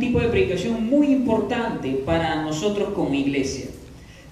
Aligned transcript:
tipo 0.00 0.18
de 0.18 0.28
predicación 0.28 0.84
muy 0.86 1.08
importante 1.08 1.90
para 2.04 2.42
nosotros 2.42 2.88
como 2.94 3.14
iglesia. 3.14 3.66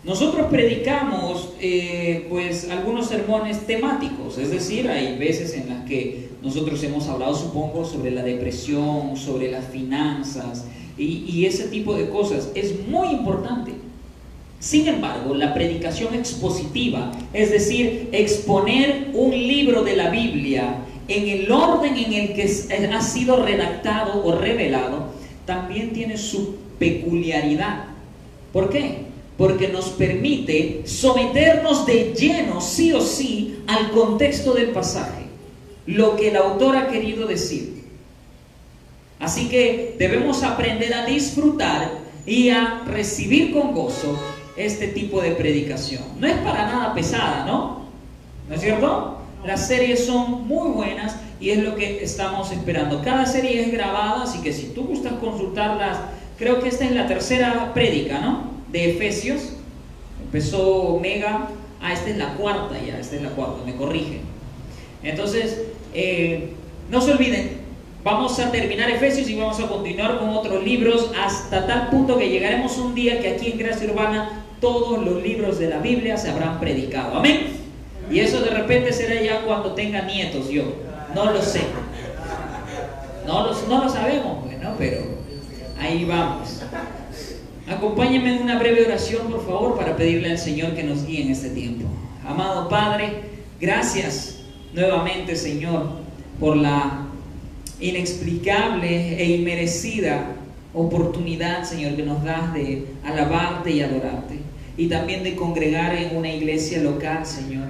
Nosotros 0.04 0.46
predicamos 0.50 1.50
eh, 1.60 2.26
pues 2.28 2.70
algunos 2.70 3.06
sermones 3.06 3.66
temáticos, 3.66 4.38
es 4.38 4.50
decir, 4.50 4.88
hay 4.88 5.18
veces 5.18 5.54
en 5.54 5.68
las 5.68 5.84
que 5.84 6.28
nosotros 6.42 6.82
hemos 6.84 7.08
hablado, 7.08 7.34
supongo, 7.34 7.84
sobre 7.84 8.10
la 8.12 8.22
depresión, 8.22 9.16
sobre 9.16 9.50
las 9.50 9.66
finanzas 9.66 10.66
y, 10.96 11.24
y 11.28 11.46
ese 11.46 11.68
tipo 11.68 11.94
de 11.94 12.08
cosas. 12.08 12.50
Es 12.54 12.88
muy 12.88 13.08
importante. 13.08 13.72
Sin 14.60 14.88
embargo, 14.88 15.34
la 15.34 15.54
predicación 15.54 16.14
expositiva, 16.14 17.12
es 17.32 17.50
decir, 17.50 18.08
exponer 18.12 19.10
un 19.14 19.30
libro 19.30 19.84
de 19.84 19.94
la 19.94 20.10
Biblia 20.10 20.78
en 21.08 21.28
el 21.28 21.50
orden 21.50 21.96
en 21.96 22.12
el 22.12 22.34
que 22.34 22.50
ha 22.92 23.00
sido 23.00 23.44
redactado 23.44 24.24
o 24.24 24.32
revelado, 24.32 25.07
también 25.48 25.94
tiene 25.94 26.18
su 26.18 26.56
peculiaridad. 26.78 27.86
¿Por 28.52 28.68
qué? 28.68 29.08
porque 29.38 29.68
nos 29.68 29.90
permite 29.90 30.82
someternos 30.84 31.86
de 31.86 32.12
lleno, 32.12 32.60
sí 32.60 32.92
o 32.92 33.00
sí, 33.00 33.60
al 33.68 33.92
contexto 33.92 34.52
del 34.52 34.70
pasaje, 34.70 35.26
lo 35.86 36.16
que 36.16 36.30
el 36.30 36.36
autor 36.36 36.76
ha 36.76 36.88
querido 36.88 37.24
decir. 37.24 37.84
Así 39.20 39.48
que 39.48 39.94
debemos 39.96 40.42
aprender 40.42 40.92
a 40.92 41.06
disfrutar 41.06 41.98
y 42.26 42.50
a 42.50 42.82
recibir 42.84 43.52
con 43.52 43.72
gozo 43.74 44.18
este 44.56 44.88
tipo 44.88 45.20
de 45.20 45.30
predicación. 45.30 46.02
No 46.18 46.26
es 46.26 46.36
para 46.38 46.66
nada 46.66 46.92
pesada, 46.92 47.46
¿no? 47.46 47.82
¿No 48.48 48.54
es 48.56 48.60
cierto? 48.60 49.18
Las 49.46 49.68
series 49.68 50.04
son 50.04 50.48
muy 50.48 50.72
buenas 50.72 51.14
y 51.40 51.50
es 51.50 51.62
lo 51.62 51.76
que 51.76 52.02
estamos 52.02 52.50
esperando. 52.52 53.02
Cada 53.02 53.26
serie 53.26 53.62
es 53.62 53.72
grabada, 53.72 54.22
así 54.24 54.40
que 54.40 54.52
si 54.52 54.68
tú 54.68 54.84
gustas 54.84 55.14
consultarlas, 55.14 55.98
creo 56.38 56.60
que 56.60 56.68
esta 56.68 56.84
es 56.84 56.92
la 56.92 57.06
tercera 57.06 57.72
prédica, 57.74 58.20
¿no? 58.20 58.58
de 58.70 58.90
Efesios. 58.90 59.52
Empezó 60.22 60.98
Mega. 61.00 61.48
Ah, 61.80 61.92
esta 61.92 62.10
es 62.10 62.16
la 62.16 62.34
cuarta 62.34 62.74
ya, 62.84 62.98
esta 62.98 63.16
es 63.16 63.22
la 63.22 63.30
cuarta, 63.30 63.64
me 63.64 63.76
corrigen. 63.76 64.20
Entonces, 65.02 65.62
eh, 65.94 66.50
no 66.90 67.00
se 67.00 67.12
olviden, 67.12 67.58
vamos 68.02 68.40
a 68.40 68.50
terminar 68.50 68.90
Efesios 68.90 69.28
y 69.28 69.36
vamos 69.36 69.60
a 69.60 69.68
continuar 69.68 70.18
con 70.18 70.30
otros 70.30 70.64
libros 70.64 71.12
hasta 71.16 71.68
tal 71.68 71.88
punto 71.90 72.18
que 72.18 72.30
llegaremos 72.30 72.78
un 72.78 72.96
día 72.96 73.20
que 73.20 73.28
aquí 73.28 73.52
en 73.52 73.58
Gracia 73.58 73.88
Urbana 73.88 74.44
todos 74.60 75.04
los 75.04 75.22
libros 75.22 75.60
de 75.60 75.68
la 75.68 75.78
Biblia 75.78 76.16
se 76.16 76.30
habrán 76.30 76.58
predicado. 76.58 77.18
Amén. 77.18 77.46
Y 78.10 78.18
eso 78.18 78.40
de 78.40 78.50
repente 78.50 78.92
será 78.92 79.22
ya 79.22 79.42
cuando 79.42 79.74
tenga 79.74 80.02
nietos 80.02 80.48
yo. 80.48 80.87
No 81.14 81.32
lo 81.32 81.42
sé. 81.42 81.62
No 83.26 83.46
lo, 83.46 83.68
no 83.68 83.84
lo 83.84 83.90
sabemos, 83.90 84.44
bueno, 84.44 84.74
pero 84.78 85.00
ahí 85.78 86.04
vamos. 86.04 86.62
Acompáñame 87.68 88.36
en 88.36 88.42
una 88.42 88.58
breve 88.58 88.86
oración, 88.86 89.30
por 89.30 89.44
favor, 89.44 89.76
para 89.76 89.96
pedirle 89.96 90.30
al 90.30 90.38
Señor 90.38 90.74
que 90.74 90.82
nos 90.82 91.06
guíe 91.06 91.22
en 91.22 91.30
este 91.30 91.50
tiempo. 91.50 91.86
Amado 92.26 92.68
Padre, 92.68 93.22
gracias 93.60 94.38
nuevamente, 94.72 95.36
Señor, 95.36 95.86
por 96.40 96.56
la 96.56 97.06
inexplicable 97.80 99.22
e 99.22 99.36
inmerecida 99.36 100.34
oportunidad, 100.74 101.64
Señor, 101.64 101.96
que 101.96 102.02
nos 102.02 102.24
das 102.24 102.54
de 102.54 102.86
alabarte 103.04 103.70
y 103.70 103.82
adorarte. 103.82 104.38
Y 104.76 104.88
también 104.88 105.22
de 105.24 105.34
congregar 105.36 105.94
en 105.94 106.16
una 106.16 106.32
iglesia 106.32 106.80
local, 106.80 107.26
Señor. 107.26 107.68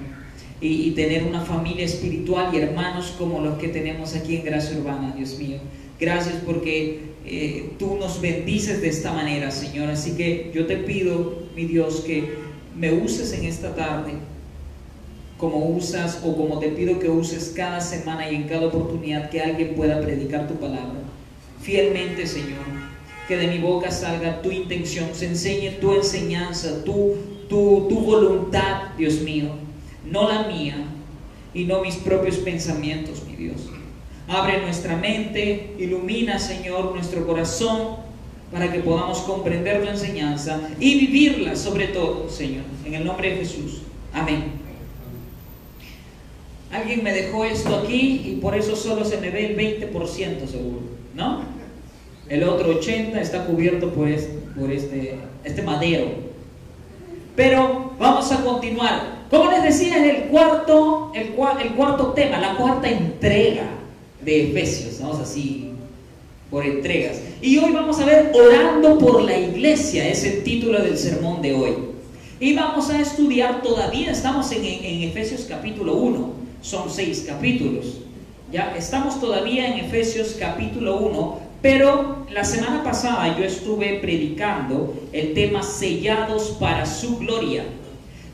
Y, 0.60 0.90
tener 0.92 1.22
una 1.22 1.40
familia 1.40 1.84
espiritual 1.84 2.52
y 2.52 2.58
hermanos 2.58 3.14
como 3.16 3.40
los 3.40 3.58
que 3.58 3.68
tenemos 3.68 4.16
aquí 4.16 4.36
en 4.36 4.44
Gracia 4.44 4.76
Urbana, 4.76 5.14
Dios 5.16 5.38
mío. 5.38 5.58
Gracias 6.00 6.36
porque 6.44 7.00
eh, 7.24 7.70
tú 7.78 7.96
nos 7.96 8.20
bendices 8.20 8.80
de 8.80 8.88
esta 8.88 9.12
manera, 9.12 9.50
Señor. 9.52 9.88
Así 9.88 10.16
que 10.16 10.50
yo 10.52 10.66
te 10.66 10.76
pido, 10.78 11.44
mi 11.54 11.64
Dios, 11.64 12.00
que 12.00 12.24
me 12.76 12.92
uses 12.92 13.32
en 13.32 13.44
esta 13.44 13.74
tarde 13.74 14.14
como 15.38 15.68
usas 15.68 16.20
o 16.24 16.36
como 16.36 16.58
te 16.58 16.68
pido 16.68 16.98
que 16.98 17.08
uses 17.08 17.52
cada 17.54 17.80
semana 17.80 18.30
y 18.30 18.34
en 18.34 18.48
cada 18.48 18.66
oportunidad 18.66 19.30
que 19.30 19.40
alguien 19.40 19.74
pueda 19.74 20.00
predicar 20.00 20.48
tu 20.48 20.54
palabra. 20.54 20.98
Fielmente, 21.62 22.26
Señor, 22.26 22.66
que 23.28 23.36
de 23.36 23.46
mi 23.46 23.58
boca 23.58 23.90
salga 23.90 24.42
tu 24.42 24.50
intención, 24.50 25.10
se 25.12 25.26
enseñe 25.26 25.78
tu 25.80 25.94
enseñanza, 25.94 26.84
tu, 26.84 27.14
tu, 27.48 27.86
tu 27.88 28.00
voluntad, 28.00 28.94
Dios 28.96 29.20
mío, 29.20 29.50
no 30.10 30.28
la 30.28 30.44
mía 30.44 30.84
y 31.54 31.64
no 31.64 31.82
mis 31.82 31.96
propios 31.96 32.36
pensamientos, 32.36 33.24
mi 33.24 33.36
Dios. 33.36 33.62
Abre 34.28 34.60
nuestra 34.60 34.96
mente, 34.96 35.74
ilumina, 35.78 36.38
Señor, 36.38 36.92
nuestro 36.94 37.26
corazón 37.26 37.96
para 38.52 38.70
que 38.72 38.80
podamos 38.80 39.18
comprender 39.20 39.82
tu 39.82 39.88
enseñanza 39.88 40.60
y 40.78 40.98
vivirla 40.98 41.56
sobre 41.56 41.88
todo, 41.88 42.28
Señor. 42.28 42.64
En 42.84 42.94
el 42.94 43.04
nombre 43.04 43.30
de 43.30 43.36
Jesús. 43.38 43.82
Amén. 44.12 44.58
Alguien 46.70 47.02
me 47.02 47.12
dejó 47.12 47.44
esto 47.44 47.76
aquí 47.76 48.22
y 48.26 48.38
por 48.42 48.54
eso 48.54 48.76
solo 48.76 49.04
se 49.04 49.18
me 49.18 49.30
ve 49.30 49.46
el 49.46 49.56
20% 49.56 50.46
seguro, 50.46 50.82
¿no? 51.14 51.42
El 52.28 52.44
otro 52.44 52.78
80% 52.78 53.16
está 53.16 53.46
cubierto 53.46 53.92
por 53.94 54.06
este, 54.06 54.34
por 54.58 54.70
este, 54.70 55.18
este 55.44 55.62
madero. 55.62 56.08
Pero 57.34 57.92
vamos 57.98 58.30
a 58.32 58.44
continuar. 58.44 59.17
Como 59.30 59.50
les 59.50 59.62
decía, 59.62 59.98
es 59.98 60.16
el 60.16 60.22
cuarto, 60.28 61.12
el, 61.14 61.32
cuarto 61.32 62.12
tema, 62.14 62.38
la 62.38 62.56
cuarta 62.56 62.88
entrega 62.88 63.68
de 64.22 64.50
Efesios, 64.50 65.00
vamos 65.00 65.20
así 65.20 65.70
por 66.50 66.64
entregas. 66.64 67.20
Y 67.42 67.58
hoy 67.58 67.72
vamos 67.72 68.00
a 68.00 68.06
ver 68.06 68.32
orando 68.34 68.96
por 68.98 69.22
la 69.22 69.38
iglesia, 69.38 70.08
es 70.08 70.24
el 70.24 70.42
título 70.44 70.82
del 70.82 70.96
sermón 70.96 71.42
de 71.42 71.54
hoy. 71.54 71.74
Y 72.40 72.54
vamos 72.54 72.88
a 72.88 73.00
estudiar, 73.00 73.62
todavía 73.62 74.10
estamos 74.12 74.50
en, 74.52 74.64
en, 74.64 75.02
Efesios 75.02 75.44
capítulo 75.46 75.96
1, 75.96 76.30
son 76.62 76.88
seis 76.88 77.24
capítulos. 77.26 77.98
Ya 78.50 78.74
estamos 78.78 79.20
todavía 79.20 79.68
en 79.68 79.84
Efesios 79.84 80.36
capítulo 80.38 80.96
1, 81.00 81.38
pero 81.60 82.26
la 82.30 82.44
semana 82.44 82.82
pasada 82.82 83.36
yo 83.36 83.44
estuve 83.44 83.98
predicando 84.00 84.94
el 85.12 85.34
tema 85.34 85.62
sellados 85.62 86.56
para 86.58 86.86
su 86.86 87.18
gloria. 87.18 87.64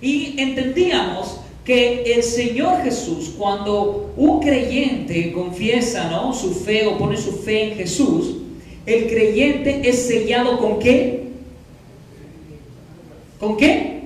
Y 0.04 0.34
entendíamos 0.38 1.40
que 1.64 2.02
el 2.02 2.22
Señor 2.22 2.82
Jesús, 2.82 3.32
cuando 3.38 4.12
un 4.18 4.38
creyente 4.38 5.32
confiesa 5.32 6.10
¿no? 6.10 6.34
su 6.34 6.52
fe 6.52 6.86
o 6.86 6.98
pone 6.98 7.16
su 7.16 7.32
fe 7.32 7.70
en 7.70 7.76
Jesús, 7.78 8.36
el 8.84 9.06
creyente 9.06 9.80
es 9.88 10.06
sellado 10.06 10.58
con 10.58 10.78
qué? 10.78 11.28
¿Con 13.40 13.56
qué? 13.56 14.02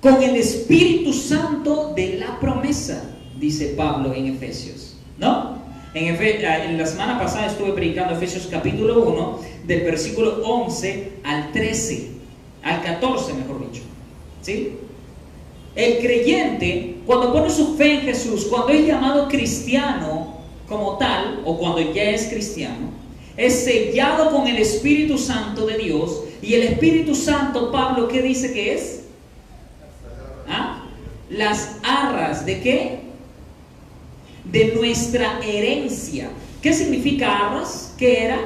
Con 0.00 0.22
el 0.22 0.36
Espíritu 0.36 1.12
Santo 1.12 1.92
de 1.96 2.16
la 2.20 2.38
promesa, 2.38 3.16
dice 3.40 3.74
Pablo 3.76 4.14
en 4.14 4.26
Efesios. 4.26 4.96
¿No? 5.18 5.56
En, 5.92 6.14
ah, 6.14 6.64
en, 6.64 6.78
la 6.78 6.86
semana 6.86 7.18
pasada 7.18 7.46
estuve 7.48 7.72
predicando 7.72 8.14
Efesios 8.14 8.46
capítulo 8.48 9.02
1, 9.02 9.40
del 9.66 9.80
versículo 9.80 10.40
11 10.44 11.14
al 11.24 11.50
13, 11.50 12.10
al 12.62 12.82
14 12.82 13.32
mejor 13.32 13.72
dicho. 13.72 13.82
¿Sí? 14.46 14.78
El 15.74 15.98
creyente, 15.98 16.98
cuando 17.04 17.32
pone 17.32 17.50
su 17.50 17.76
fe 17.76 17.94
en 17.94 18.00
Jesús, 18.02 18.44
cuando 18.44 18.68
es 18.68 18.86
llamado 18.86 19.26
cristiano 19.26 20.36
como 20.68 20.98
tal, 20.98 21.42
o 21.44 21.58
cuando 21.58 21.80
ya 21.92 22.10
es 22.10 22.28
cristiano, 22.28 22.90
es 23.36 23.64
sellado 23.64 24.30
con 24.30 24.46
el 24.46 24.58
Espíritu 24.58 25.18
Santo 25.18 25.66
de 25.66 25.78
Dios. 25.78 26.22
Y 26.42 26.54
el 26.54 26.62
Espíritu 26.62 27.16
Santo, 27.16 27.72
Pablo, 27.72 28.06
¿qué 28.06 28.22
dice 28.22 28.52
que 28.52 28.74
es? 28.74 29.00
¿Ah? 30.48 30.84
Las 31.28 31.78
arras 31.82 32.46
de 32.46 32.60
qué? 32.60 33.00
De 34.44 34.74
nuestra 34.76 35.40
herencia. 35.44 36.30
¿Qué 36.62 36.72
significa 36.72 37.48
arras? 37.48 37.94
¿Qué 37.98 38.22
era? 38.22 38.38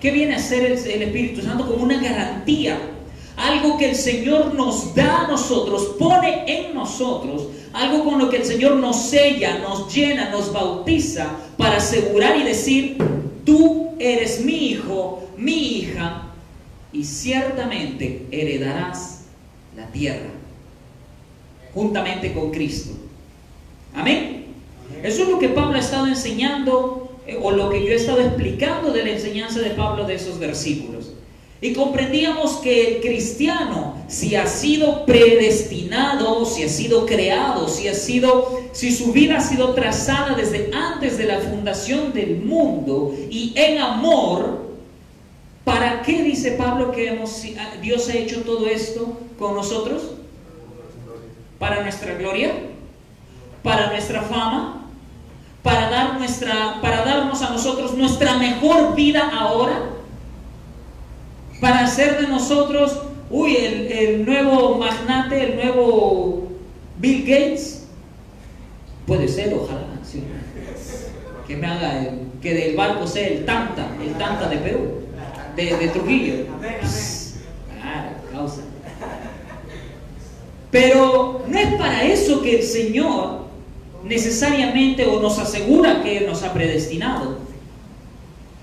¿Qué 0.00 0.10
viene 0.10 0.34
a 0.34 0.40
ser 0.40 0.64
el, 0.64 0.72
el 0.72 1.02
Espíritu 1.02 1.42
Santo? 1.42 1.64
Como 1.64 1.84
una 1.84 2.02
garantía 2.02 2.97
algo 3.38 3.78
que 3.78 3.90
el 3.90 3.94
Señor 3.94 4.54
nos 4.54 4.94
da 4.94 5.24
a 5.24 5.28
nosotros, 5.28 5.94
pone 5.98 6.42
en 6.46 6.74
nosotros, 6.74 7.46
algo 7.72 8.04
con 8.04 8.18
lo 8.18 8.28
que 8.28 8.38
el 8.38 8.44
Señor 8.44 8.76
nos 8.76 9.08
sella, 9.08 9.60
nos 9.60 9.94
llena, 9.94 10.28
nos 10.30 10.52
bautiza 10.52 11.30
para 11.56 11.76
asegurar 11.76 12.36
y 12.36 12.42
decir, 12.42 12.98
tú 13.44 13.90
eres 14.00 14.44
mi 14.44 14.70
hijo, 14.70 15.22
mi 15.36 15.78
hija, 15.78 16.24
y 16.92 17.04
ciertamente 17.04 18.26
heredarás 18.32 19.26
la 19.76 19.86
tierra 19.86 20.30
juntamente 21.72 22.32
con 22.32 22.50
Cristo. 22.50 22.90
Amén. 23.94 24.46
Eso 25.02 25.22
es 25.22 25.28
lo 25.28 25.38
que 25.38 25.50
Pablo 25.50 25.76
ha 25.76 25.80
estado 25.80 26.08
enseñando 26.08 27.20
eh, 27.24 27.38
o 27.40 27.52
lo 27.52 27.70
que 27.70 27.84
yo 27.84 27.92
he 27.92 27.94
estado 27.94 28.20
explicando 28.20 28.90
de 28.90 29.04
la 29.04 29.10
enseñanza 29.10 29.60
de 29.60 29.70
Pablo 29.70 30.06
de 30.06 30.14
esos 30.14 30.40
versículos. 30.40 31.12
Y 31.60 31.72
comprendíamos 31.72 32.58
que 32.58 32.86
el 32.86 33.00
cristiano, 33.00 33.96
si 34.06 34.36
ha 34.36 34.46
sido 34.46 35.04
predestinado, 35.04 36.44
si 36.44 36.62
ha 36.62 36.68
sido 36.68 37.04
creado, 37.04 37.68
si 37.68 37.88
ha 37.88 37.94
sido, 37.94 38.60
si 38.72 38.92
su 38.94 39.12
vida 39.12 39.38
ha 39.38 39.40
sido 39.40 39.74
trazada 39.74 40.36
desde 40.36 40.70
antes 40.72 41.18
de 41.18 41.24
la 41.24 41.40
fundación 41.40 42.12
del 42.12 42.36
mundo 42.36 43.12
y 43.28 43.52
en 43.56 43.78
amor, 43.78 44.68
dice 46.06 46.52
Pablo 46.52 46.92
que 46.92 47.08
hemos, 47.08 47.42
Dios 47.82 48.08
ha 48.08 48.14
hecho 48.14 48.42
todo 48.42 48.66
esto 48.66 49.18
con 49.38 49.54
nosotros? 49.54 50.02
Para 51.58 51.82
nuestra 51.82 52.14
gloria, 52.14 52.52
para 53.62 53.90
nuestra 53.90 54.22
fama, 54.22 54.86
para, 55.62 55.90
dar 55.90 56.18
nuestra, 56.18 56.80
para 56.80 57.04
darnos 57.04 57.42
a 57.42 57.50
nosotros 57.50 57.94
nuestra 57.94 58.34
mejor 58.34 58.94
vida 58.94 59.30
ahora, 59.32 59.82
para 61.60 61.80
hacer 61.80 62.20
de 62.20 62.28
nosotros, 62.28 63.00
uy, 63.30 63.56
el, 63.56 63.92
el 63.92 64.26
nuevo 64.26 64.78
magnate, 64.78 65.42
el 65.42 65.56
nuevo 65.56 66.48
Bill 66.98 67.22
Gates. 67.22 67.86
Puede 69.06 69.28
ser, 69.28 69.54
ojalá. 69.54 69.88
Que 71.46 71.56
me 71.56 71.66
haga, 71.66 72.10
que 72.42 72.54
del 72.54 72.76
barco 72.76 73.06
sea 73.06 73.26
el 73.26 73.44
Tanta, 73.46 73.88
el 74.02 74.12
Tanta 74.14 74.48
de 74.48 74.58
Perú, 74.58 75.00
de, 75.56 75.88
Trujillo. 75.88 76.44
Claro, 77.80 78.10
causa. 78.30 78.62
Pero 80.70 81.42
no 81.48 81.58
es 81.58 81.74
para 81.74 82.04
eso 82.04 82.42
que 82.42 82.58
el 82.58 82.62
Señor 82.62 83.46
necesariamente 84.04 85.06
o 85.06 85.20
nos 85.20 85.38
asegura 85.38 86.02
que 86.02 86.20
nos 86.20 86.42
ha 86.42 86.52
predestinado. 86.52 87.38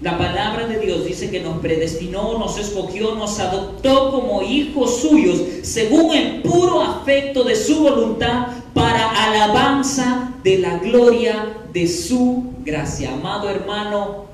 La 0.01 0.17
palabra 0.17 0.67
de 0.67 0.79
Dios 0.79 1.05
dice 1.05 1.31
que 1.31 1.39
nos 1.39 1.59
predestinó, 1.59 2.37
nos 2.37 2.57
escogió, 2.57 3.15
nos 3.15 3.39
adoptó 3.39 4.11
como 4.11 4.41
hijos 4.41 4.99
suyos, 4.99 5.41
según 5.63 6.13
el 6.13 6.41
puro 6.41 6.81
afecto 6.81 7.45
de 7.45 7.55
su 7.55 7.81
voluntad, 7.81 8.47
para 8.73 9.09
alabanza 9.09 10.33
de 10.43 10.57
la 10.57 10.79
gloria 10.79 11.57
de 11.71 11.87
su 11.87 12.53
gracia. 12.65 13.13
Amado 13.13 13.49
hermano, 13.49 14.25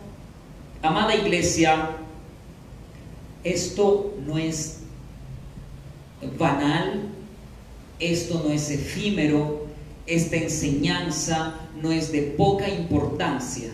amada 0.82 1.16
iglesia, 1.16 1.92
esto 3.44 4.16
no 4.26 4.40
es 4.40 4.80
banal, 6.40 7.04
esto 8.00 8.42
no 8.44 8.52
es 8.52 8.72
efímero, 8.72 9.68
esta 10.08 10.38
enseñanza 10.38 11.56
no 11.80 11.92
es 11.92 12.12
de 12.12 12.24
poca 12.24 12.68
importancia. 12.68 13.70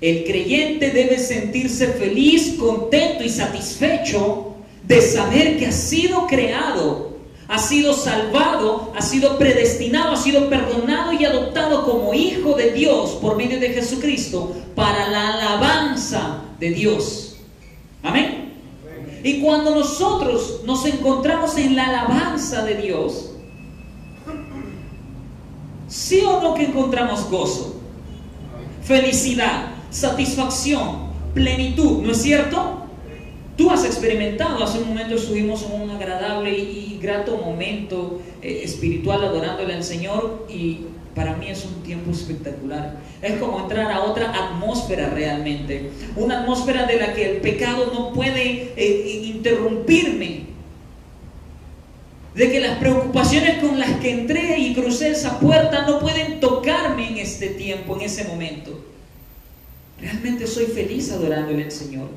El 0.00 0.24
creyente 0.24 0.90
debe 0.90 1.18
sentirse 1.18 1.88
feliz, 1.88 2.54
contento 2.58 3.24
y 3.24 3.28
satisfecho 3.28 4.54
de 4.84 5.02
saber 5.02 5.58
que 5.58 5.66
ha 5.66 5.72
sido 5.72 6.26
creado, 6.26 7.18
ha 7.48 7.58
sido 7.58 7.92
salvado, 7.94 8.92
ha 8.96 9.02
sido 9.02 9.38
predestinado, 9.38 10.12
ha 10.12 10.16
sido 10.16 10.48
perdonado 10.48 11.12
y 11.12 11.24
adoptado 11.24 11.84
como 11.84 12.14
hijo 12.14 12.54
de 12.54 12.72
Dios 12.72 13.18
por 13.20 13.36
medio 13.36 13.58
de 13.58 13.70
Jesucristo 13.70 14.54
para 14.76 15.08
la 15.08 15.34
alabanza 15.34 16.42
de 16.60 16.70
Dios. 16.70 17.36
Amén. 18.02 18.52
Y 19.24 19.40
cuando 19.40 19.74
nosotros 19.74 20.60
nos 20.64 20.86
encontramos 20.86 21.56
en 21.58 21.74
la 21.74 21.88
alabanza 21.88 22.64
de 22.64 22.76
Dios, 22.76 23.30
¿sí 25.88 26.22
o 26.24 26.40
no 26.40 26.54
que 26.54 26.66
encontramos 26.66 27.28
gozo, 27.28 27.80
felicidad, 28.84 29.77
satisfacción, 29.90 31.08
plenitud, 31.34 32.02
¿no 32.02 32.12
es 32.12 32.22
cierto? 32.22 32.84
Tú 33.56 33.70
has 33.70 33.84
experimentado, 33.84 34.62
hace 34.62 34.78
un 34.78 34.88
momento 34.88 35.16
estuvimos 35.16 35.64
en 35.64 35.80
un 35.80 35.90
agradable 35.90 36.56
y 36.56 36.98
grato 37.02 37.36
momento 37.36 38.20
eh, 38.40 38.60
espiritual 38.62 39.24
adorándole 39.24 39.74
al 39.74 39.82
Señor 39.82 40.46
y 40.48 40.80
para 41.14 41.34
mí 41.34 41.48
es 41.48 41.64
un 41.64 41.82
tiempo 41.82 42.12
espectacular. 42.12 42.98
Es 43.20 43.40
como 43.40 43.58
entrar 43.58 43.90
a 43.90 44.02
otra 44.02 44.30
atmósfera 44.30 45.10
realmente, 45.10 45.90
una 46.14 46.42
atmósfera 46.42 46.86
de 46.86 47.00
la 47.00 47.12
que 47.12 47.30
el 47.30 47.36
pecado 47.38 47.90
no 47.92 48.12
puede 48.12 48.72
eh, 48.76 49.22
interrumpirme, 49.24 50.46
de 52.36 52.52
que 52.52 52.60
las 52.60 52.78
preocupaciones 52.78 53.58
con 53.58 53.80
las 53.80 53.98
que 53.98 54.12
entré 54.12 54.60
y 54.60 54.74
crucé 54.74 55.10
esa 55.10 55.40
puerta 55.40 55.84
no 55.84 55.98
pueden 55.98 56.38
tocarme 56.38 57.08
en 57.08 57.18
este 57.18 57.48
tiempo, 57.48 57.96
en 57.96 58.02
ese 58.02 58.22
momento. 58.22 58.84
Realmente 60.00 60.46
soy 60.46 60.66
feliz 60.66 61.10
adorándole 61.10 61.64
al 61.64 61.72
Señor. 61.72 62.08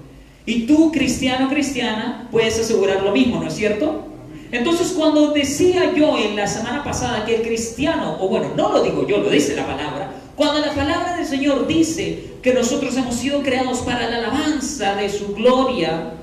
Y 0.46 0.66
tú, 0.66 0.92
cristiano, 0.92 1.50
cristiana, 1.50 2.28
puedes 2.32 2.60
asegurar 2.60 3.04
lo 3.04 3.12
mismo, 3.12 3.40
¿no 3.40 3.48
es 3.48 3.56
cierto? 3.56 4.08
Entonces, 4.52 4.92
cuando 4.92 5.32
decía 5.32 5.94
yo 5.96 6.18
en 6.18 6.36
la 6.36 6.48
semana 6.48 6.84
pasada 6.84 7.26
que 7.26 7.38
el 7.38 7.42
cristiano, 7.42 8.18
o 8.20 8.28
bueno, 8.28 8.52
no 8.56 8.72
lo 8.74 8.84
digo 8.84 9.08
yo, 9.08 9.20
lo 9.20 9.30
dice 9.30 9.56
la 9.56 9.66
palabra, 9.66 10.12
cuando 10.36 10.60
la 10.60 10.74
palabra 10.74 11.18
del 11.18 11.26
Señor 11.26 11.68
dice 11.68 12.32
que 12.42 12.54
nosotros 12.54 12.96
hemos 12.98 13.16
sido 13.16 13.44
creados 13.44 13.80
para 13.80 14.10
la 14.10 14.18
alabanza 14.18 14.96
de 14.96 15.10
su 15.10 15.34
gloria, 15.34 16.14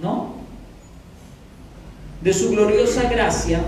¿no? 0.00 0.34
De 2.22 2.32
su 2.32 2.50
gloriosa 2.50 3.08
gracia, 3.08 3.64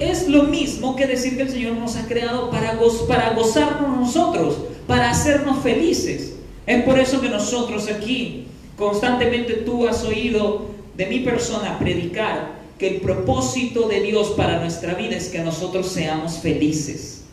es 0.00 0.28
lo 0.28 0.44
mismo 0.44 0.94
que 0.94 1.06
decir 1.06 1.36
que 1.36 1.42
el 1.42 1.50
Señor 1.50 1.76
nos 1.76 1.96
ha 1.96 2.06
creado 2.06 2.50
para, 2.50 2.78
para 3.08 3.34
gozarnos 3.34 3.96
nosotros, 3.98 4.58
para 4.88 5.10
hacernos 5.10 5.62
felices. 5.62 6.32
Es 6.66 6.82
por 6.82 6.98
eso 6.98 7.20
que 7.20 7.28
nosotros 7.28 7.88
aquí, 7.88 8.46
constantemente 8.76 9.52
tú 9.54 9.86
has 9.86 10.02
oído 10.02 10.66
de 10.96 11.06
mi 11.06 11.20
persona 11.20 11.78
predicar 11.78 12.58
que 12.76 12.88
el 12.88 13.00
propósito 13.00 13.86
de 13.86 14.00
Dios 14.00 14.30
para 14.36 14.58
nuestra 14.58 14.94
vida 14.94 15.16
es 15.16 15.28
que 15.28 15.38
nosotros 15.38 15.86
seamos 15.88 16.38
felices. 16.38 17.24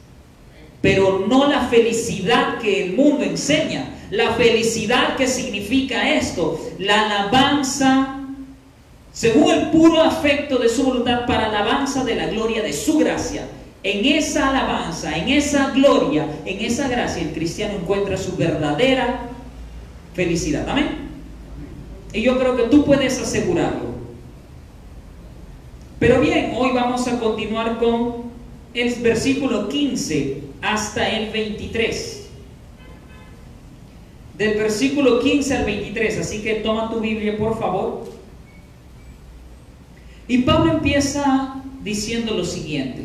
Pero 0.82 1.26
no 1.28 1.48
la 1.48 1.68
felicidad 1.68 2.60
que 2.60 2.84
el 2.84 2.94
mundo 2.94 3.24
enseña, 3.24 3.96
la 4.12 4.34
felicidad 4.34 5.16
que 5.16 5.28
significa 5.28 6.14
esto, 6.14 6.60
la 6.78 7.06
alabanza 7.06 8.22
según 9.16 9.50
el 9.50 9.70
puro 9.70 10.02
afecto 10.02 10.58
de 10.58 10.68
su 10.68 10.84
voluntad 10.84 11.26
para 11.26 11.46
alabanza 11.46 12.04
de 12.04 12.16
la 12.16 12.28
gloria 12.28 12.62
de 12.62 12.74
su 12.74 12.98
gracia. 12.98 13.48
En 13.86 14.04
esa 14.04 14.50
alabanza, 14.50 15.16
en 15.16 15.30
esa 15.30 15.70
gloria, 15.70 16.28
en 16.44 16.66
esa 16.66 16.88
gracia, 16.88 17.22
el 17.22 17.34
cristiano 17.34 17.76
encuentra 17.76 18.18
su 18.18 18.36
verdadera 18.36 19.30
felicidad. 20.16 20.68
Amén. 20.68 20.88
Y 22.12 22.24
yo 22.24 22.40
creo 22.40 22.58
que 22.58 22.64
tú 22.64 22.84
puedes 22.84 23.22
asegurarlo. 23.22 23.94
Pero 26.00 26.20
bien, 26.20 26.54
hoy 26.58 26.72
vamos 26.74 27.08
a 27.08 27.20
continuar 27.20 27.78
con 27.78 28.24
el 28.74 28.92
versículo 29.04 29.70
15 29.70 30.42
hasta 30.64 31.08
el 31.08 31.32
23. 31.32 32.30
Del 34.36 34.58
versículo 34.58 35.20
15 35.20 35.58
al 35.58 35.66
23. 35.66 36.18
Así 36.18 36.42
que 36.42 36.56
toma 36.56 36.90
tu 36.90 37.02
Biblia, 37.02 37.38
por 37.38 37.60
favor. 37.60 38.10
Y 40.28 40.40
Pablo 40.40 40.72
empieza 40.72 41.62
diciendo 41.84 42.34
lo 42.34 42.44
siguiente. 42.44 43.05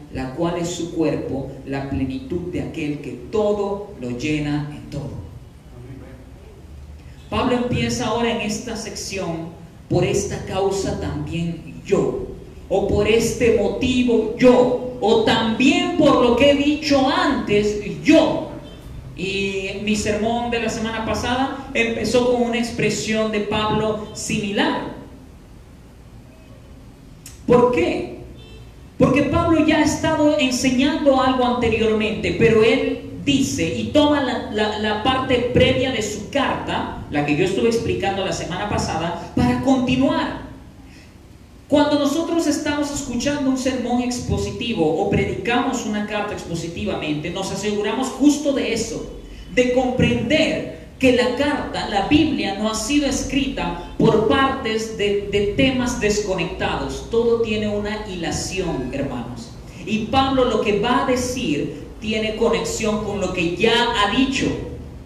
la 0.13 0.33
cual 0.33 0.57
es 0.57 0.69
su 0.69 0.93
cuerpo, 0.93 1.51
la 1.65 1.89
plenitud 1.89 2.51
de 2.51 2.61
aquel 2.61 2.99
que 2.99 3.11
todo 3.31 3.91
lo 4.01 4.11
llena 4.11 4.69
en 4.75 4.89
todo. 4.89 5.21
Pablo 7.29 7.55
empieza 7.55 8.07
ahora 8.07 8.31
en 8.31 8.41
esta 8.41 8.75
sección, 8.75 9.49
por 9.89 10.03
esta 10.03 10.45
causa 10.45 10.99
también 10.99 11.81
yo, 11.85 12.27
o 12.67 12.87
por 12.87 13.07
este 13.07 13.57
motivo 13.57 14.35
yo, 14.37 14.97
o 14.99 15.23
también 15.23 15.97
por 15.97 16.21
lo 16.21 16.35
que 16.35 16.51
he 16.51 16.55
dicho 16.55 17.09
antes 17.09 17.81
yo. 18.03 18.49
Y 19.15 19.81
mi 19.83 19.95
sermón 19.95 20.51
de 20.51 20.61
la 20.61 20.69
semana 20.69 21.05
pasada 21.05 21.69
empezó 21.73 22.31
con 22.31 22.43
una 22.43 22.57
expresión 22.57 23.31
de 23.31 23.41
Pablo 23.41 24.09
similar. 24.13 24.91
¿Por 27.45 27.71
qué? 27.71 28.20
Porque 29.01 29.23
Pablo 29.23 29.65
ya 29.65 29.79
ha 29.79 29.83
estado 29.83 30.37
enseñando 30.37 31.19
algo 31.19 31.43
anteriormente, 31.43 32.35
pero 32.37 32.63
él 32.63 33.13
dice 33.25 33.75
y 33.75 33.85
toma 33.85 34.21
la, 34.21 35.01
parte 35.03 35.49
previa 35.51 35.91
de 35.91 36.03
su 36.03 36.29
carta, 36.29 37.03
la 37.09 37.25
que 37.25 37.35
yo 37.35 37.45
estuve 37.45 37.69
explicando 37.69 38.23
la 38.23 38.31
semana 38.31 38.69
pasada, 38.69 39.33
para 39.35 39.61
continuar. 39.61 40.41
Cuando 41.67 41.97
nosotros 41.97 42.45
estamos 42.45 42.91
escuchando 42.91 43.49
un 43.49 43.57
sermón 43.57 44.03
expositivo 44.03 44.85
o 44.85 45.09
predicamos 45.09 45.87
una 45.87 46.05
carta 46.05 46.33
expositivamente, 46.33 47.31
nos 47.31 47.51
aseguramos 47.51 48.07
justo 48.09 48.53
de 48.53 48.71
eso, 48.71 49.17
de 49.55 49.73
comprender 49.73 50.80
que 51.01 51.13
la 51.13 51.35
carta, 51.35 51.89
la 51.89 52.07
Biblia, 52.07 52.59
no 52.59 52.69
ha 52.69 52.75
sido 52.75 53.07
escrita 53.07 53.91
por 53.97 54.27
partes 54.27 54.99
de, 54.99 55.55
temas 55.57 55.99
desconectados. 55.99 57.09
Todo 57.09 57.41
tiene 57.41 57.67
una 57.67 58.05
hilación, 58.07 58.91
hermanos. 58.93 59.49
Y 59.83 60.05
Pablo 60.05 60.45
lo 60.45 60.61
que 60.61 60.79
va 60.79 61.03
a 61.03 61.07
decir 61.07 61.87
tiene 61.99 62.35
conexión 62.35 63.03
con 63.03 63.19
lo 63.19 63.33
que 63.33 63.55
ya 63.55 63.73
ha 63.73 64.15
dicho. 64.15 64.45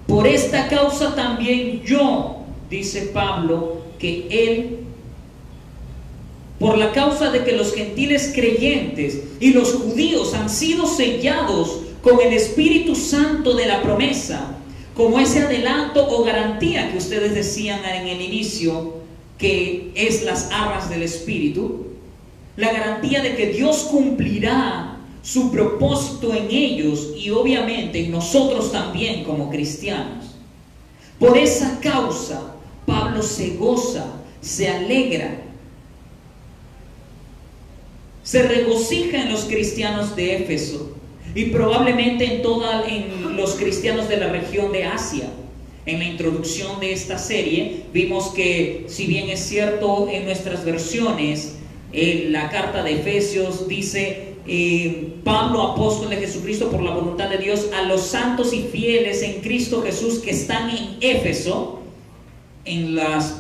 Por 0.05 0.27
esta 0.27 0.67
causa 0.67 1.15
también 1.15 1.81
yo, 1.83 2.39
dice 2.69 3.11
Pablo, 3.13 3.77
que 3.97 4.27
él, 4.29 4.79
por 6.59 6.77
la 6.77 6.91
causa 6.91 7.31
de 7.31 7.45
que 7.45 7.53
los 7.53 7.73
gentiles 7.73 8.33
creyentes 8.35 9.23
y 9.39 9.53
los 9.53 9.73
judíos 9.73 10.33
han 10.33 10.49
sido 10.49 10.87
sellados 10.87 11.79
con 12.01 12.19
el 12.19 12.33
Espíritu 12.33 12.95
Santo 12.95 13.53
de 13.53 13.65
la 13.65 13.81
promesa, 13.81 14.54
como 14.95 15.19
ese 15.19 15.41
adelanto 15.43 16.07
o 16.07 16.23
garantía 16.23 16.89
que 16.91 16.97
ustedes 16.97 17.35
decían 17.35 17.83
en 17.83 18.07
el 18.07 18.21
inicio, 18.21 18.95
que 19.37 19.91
es 19.93 20.23
las 20.23 20.49
arras 20.51 20.89
del 20.89 21.03
Espíritu, 21.03 21.87
la 22.55 22.71
garantía 22.71 23.21
de 23.21 23.35
que 23.35 23.47
Dios 23.47 23.87
cumplirá 23.91 24.97
su 25.21 25.51
propósito 25.51 26.33
en 26.33 26.47
ellos 26.49 27.11
y 27.17 27.29
obviamente 27.29 28.05
en 28.05 28.11
nosotros 28.11 28.71
también 28.71 29.25
como 29.25 29.49
cristianos. 29.49 30.35
Por 31.19 31.37
esa 31.37 31.79
causa, 31.81 32.55
Pablo 32.85 33.21
se 33.21 33.55
goza, 33.57 34.05
se 34.39 34.69
alegra, 34.69 35.41
se 38.23 38.43
regocija 38.43 39.23
en 39.23 39.31
los 39.31 39.43
cristianos 39.43 40.15
de 40.15 40.37
Éfeso 40.37 40.95
y 41.35 41.45
probablemente 41.47 42.23
en 42.23 42.41
todos 42.41 42.65
en 42.87 43.35
los 43.35 43.55
cristianos 43.55 44.07
de 44.07 44.17
la 44.17 44.29
región 44.29 44.71
de 44.71 44.85
Asia. 44.85 45.29
En 45.85 45.99
la 45.99 46.05
introducción 46.05 46.79
de 46.79 46.93
esta 46.93 47.19
serie 47.19 47.83
vimos 47.93 48.29
que 48.29 48.85
si 48.87 49.05
bien 49.05 49.29
es 49.29 49.41
cierto 49.41 50.07
en 50.09 50.25
nuestras 50.25 50.65
versiones, 50.65 51.57
en 51.91 52.31
la 52.31 52.49
carta 52.49 52.81
de 52.81 52.93
Efesios 52.93 53.67
dice 53.67 54.33
eh, 54.47 55.13
Pablo, 55.23 55.61
apóstol 55.61 56.09
de 56.09 56.17
Jesucristo 56.17 56.71
por 56.71 56.81
la 56.81 56.91
voluntad 56.91 57.29
de 57.29 57.37
Dios, 57.37 57.69
a 57.75 57.83
los 57.83 58.01
santos 58.01 58.53
y 58.53 58.61
fieles 58.61 59.21
en 59.21 59.41
Cristo 59.41 59.83
Jesús 59.83 60.19
que 60.19 60.31
están 60.31 60.69
en 60.69 60.97
Éfeso, 61.01 61.81
en, 62.63 62.97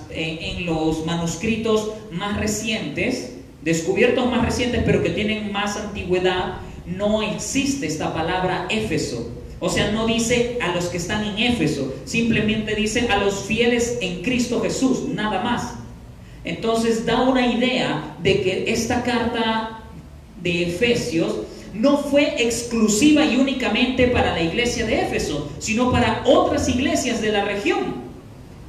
en 0.09 0.65
los 0.65 1.05
manuscritos 1.05 1.91
más 2.11 2.39
recientes, 2.39 3.37
descubiertos 3.63 4.29
más 4.29 4.45
recientes, 4.45 4.83
pero 4.85 5.01
que 5.01 5.09
tienen 5.09 5.51
más 5.51 5.77
antigüedad, 5.77 6.59
no 6.85 7.21
existe 7.21 7.87
esta 7.87 8.13
palabra 8.13 8.67
Éfeso. 8.69 9.29
O 9.59 9.69
sea, 9.69 9.91
no 9.91 10.05
dice 10.05 10.59
a 10.61 10.75
los 10.75 10.85
que 10.85 10.97
están 10.97 11.23
en 11.23 11.39
Éfeso, 11.39 11.93
simplemente 12.05 12.75
dice 12.75 13.07
a 13.09 13.17
los 13.17 13.45
fieles 13.45 13.97
en 14.01 14.21
Cristo 14.21 14.61
Jesús, 14.61 15.07
nada 15.13 15.41
más. 15.41 15.73
Entonces 16.43 17.05
da 17.05 17.21
una 17.23 17.47
idea 17.47 18.15
de 18.21 18.41
que 18.41 18.65
esta 18.67 19.03
carta 19.03 19.79
de 20.41 20.69
Efesios 20.69 21.37
no 21.73 21.97
fue 21.97 22.35
exclusiva 22.43 23.25
y 23.25 23.37
únicamente 23.37 24.07
para 24.07 24.33
la 24.33 24.41
iglesia 24.41 24.85
de 24.85 25.01
Éfeso, 25.01 25.49
sino 25.59 25.91
para 25.91 26.21
otras 26.25 26.69
iglesias 26.69 27.21
de 27.21 27.31
la 27.31 27.45
región. 27.45 28.05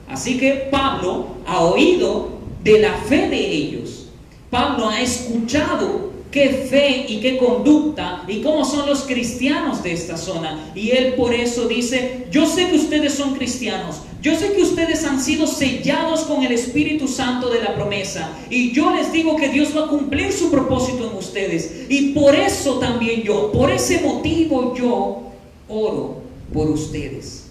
Así 0.09 0.39
que 0.39 0.69
Pablo 0.71 1.37
ha 1.47 1.61
oído 1.63 2.39
de 2.65 2.81
la 2.81 2.95
fe 2.95 3.29
de 3.29 3.39
ellos. 3.39 4.07
Pablo 4.51 4.89
ha 4.89 5.01
escuchado 5.01 6.13
qué 6.31 6.51
fe 6.69 7.07
y 7.09 7.21
qué 7.21 7.39
conducta 7.39 8.25
y 8.29 8.41
cómo 8.43 8.65
son 8.65 8.87
los 8.87 9.03
cristianos 9.03 9.83
de 9.83 9.93
esta 9.93 10.17
zona. 10.17 10.73
Y 10.75 10.91
él 10.91 11.15
por 11.15 11.33
eso 11.33 11.69
dice, 11.69 12.27
yo 12.31 12.47
sé 12.47 12.69
que 12.69 12.77
ustedes 12.77 13.15
son 13.15 13.35
cristianos, 13.35 14.03
yo 14.23 14.35
sé 14.35 14.53
que 14.53 14.63
ustedes 14.63 15.05
han 15.05 15.21
sido 15.21 15.47
sellados 15.47 16.23
con 16.23 16.43
el 16.43 16.53
Espíritu 16.53 17.07
Santo 17.07 17.49
de 17.49 17.63
la 17.63 17.75
promesa. 17.75 18.31
Y 18.51 18.73
yo 18.73 18.95
les 18.95 19.13
digo 19.13 19.37
que 19.37 19.49
Dios 19.49 19.77
va 19.77 19.85
a 19.85 19.89
cumplir 19.89 20.33
su 20.33 20.51
propósito 20.51 21.09
en 21.11 21.17
ustedes. 21.17 21.87
Y 21.89 22.13
por 22.13 22.35
eso 22.35 22.79
también 22.79 23.23
yo, 23.23 23.53
por 23.53 23.71
ese 23.71 24.01
motivo 24.01 24.75
yo 24.77 25.23
oro 25.69 26.23
por 26.53 26.69
ustedes. 26.71 27.45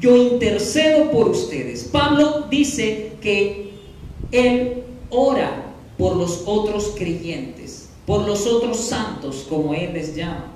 Yo 0.00 0.16
intercedo 0.16 1.10
por 1.10 1.28
ustedes. 1.28 1.84
Pablo 1.84 2.46
dice 2.48 3.12
que 3.20 3.70
él 4.32 4.84
ora 5.10 5.69
por 6.00 6.16
los 6.16 6.44
otros 6.46 6.94
creyentes, 6.96 7.90
por 8.06 8.26
los 8.26 8.46
otros 8.46 8.78
santos, 8.78 9.46
como 9.48 9.74
Él 9.74 9.92
les 9.92 10.16
llama. 10.16 10.46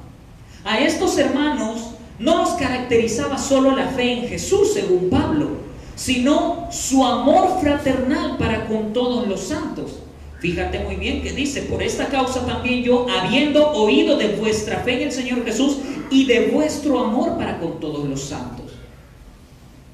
A 0.64 0.80
estos 0.80 1.18
hermanos 1.18 1.90
no 2.18 2.38
los 2.38 2.54
caracterizaba 2.54 3.36
solo 3.36 3.76
la 3.76 3.88
fe 3.88 4.12
en 4.12 4.28
Jesús, 4.28 4.72
según 4.72 5.10
Pablo, 5.10 5.50
sino 5.96 6.68
su 6.72 7.04
amor 7.04 7.60
fraternal 7.60 8.38
para 8.38 8.66
con 8.66 8.94
todos 8.94 9.28
los 9.28 9.40
santos. 9.40 9.98
Fíjate 10.40 10.78
muy 10.78 10.96
bien 10.96 11.22
que 11.22 11.32
dice, 11.32 11.62
por 11.62 11.82
esta 11.82 12.06
causa 12.06 12.46
también 12.46 12.82
yo, 12.82 13.06
habiendo 13.08 13.70
oído 13.72 14.16
de 14.16 14.36
vuestra 14.36 14.78
fe 14.78 14.94
en 14.94 15.02
el 15.02 15.12
Señor 15.12 15.44
Jesús 15.44 15.76
y 16.10 16.24
de 16.24 16.46
vuestro 16.48 17.00
amor 17.00 17.36
para 17.36 17.60
con 17.60 17.80
todos 17.80 18.08
los 18.08 18.22
santos. 18.22 18.72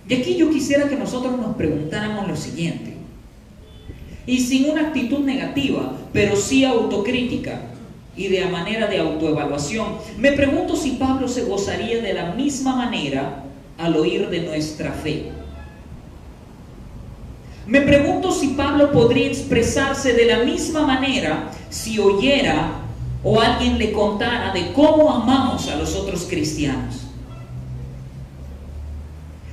Y 0.08 0.14
aquí 0.14 0.36
yo 0.36 0.48
quisiera 0.48 0.88
que 0.88 0.96
nosotros 0.96 1.36
nos 1.36 1.56
preguntáramos 1.56 2.28
lo 2.28 2.36
siguiente 2.36 2.99
y 4.30 4.38
sin 4.38 4.70
una 4.70 4.82
actitud 4.82 5.18
negativa, 5.18 5.92
pero 6.12 6.36
sí 6.36 6.64
autocrítica 6.64 7.62
y 8.16 8.28
de 8.28 8.46
manera 8.46 8.86
de 8.86 9.00
autoevaluación. 9.00 9.96
Me 10.18 10.30
pregunto 10.32 10.76
si 10.76 10.92
Pablo 10.92 11.26
se 11.26 11.42
gozaría 11.42 12.00
de 12.00 12.12
la 12.12 12.32
misma 12.34 12.76
manera 12.76 13.42
al 13.76 13.96
oír 13.96 14.28
de 14.30 14.42
nuestra 14.42 14.92
fe. 14.92 15.32
Me 17.66 17.80
pregunto 17.80 18.30
si 18.30 18.48
Pablo 18.48 18.92
podría 18.92 19.26
expresarse 19.26 20.12
de 20.12 20.26
la 20.26 20.44
misma 20.44 20.86
manera 20.86 21.50
si 21.68 21.98
oyera 21.98 22.70
o 23.24 23.40
alguien 23.40 23.78
le 23.78 23.90
contara 23.90 24.52
de 24.52 24.72
cómo 24.72 25.10
amamos 25.10 25.68
a 25.68 25.74
los 25.74 25.96
otros 25.96 26.26
cristianos. 26.30 27.09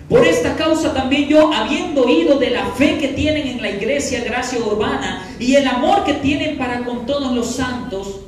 Por 0.10 0.26
esta 0.26 0.56
causa 0.56 0.94
también 0.94 1.28
yo, 1.28 1.52
habiendo 1.54 2.06
oído 2.06 2.40
de 2.40 2.52
la 2.52 2.68
fe 2.72 2.98
que 2.98 3.10
tienen 3.10 3.48
en 3.48 3.62
la 3.62 3.72
iglesia 3.72 4.24
Gracia 4.24 4.60
Urbana 4.60 5.28
y 5.38 5.56
el 5.56 5.68
amor 5.68 6.06
que 6.06 6.14
tienen 6.14 6.58
para 6.58 6.86
con 6.86 7.06
todos 7.06 7.36
los 7.36 7.56
santos, 7.56 8.22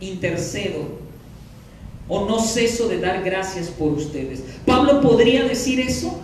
intercedo 0.00 1.02
o 2.08 2.26
no 2.26 2.40
ceso 2.40 2.88
de 2.88 3.00
dar 3.00 3.22
gracias 3.22 3.68
por 3.68 3.92
ustedes. 3.92 4.42
Pablo 4.66 5.00
podría 5.00 5.44
decir 5.44 5.78
eso. 5.80 6.18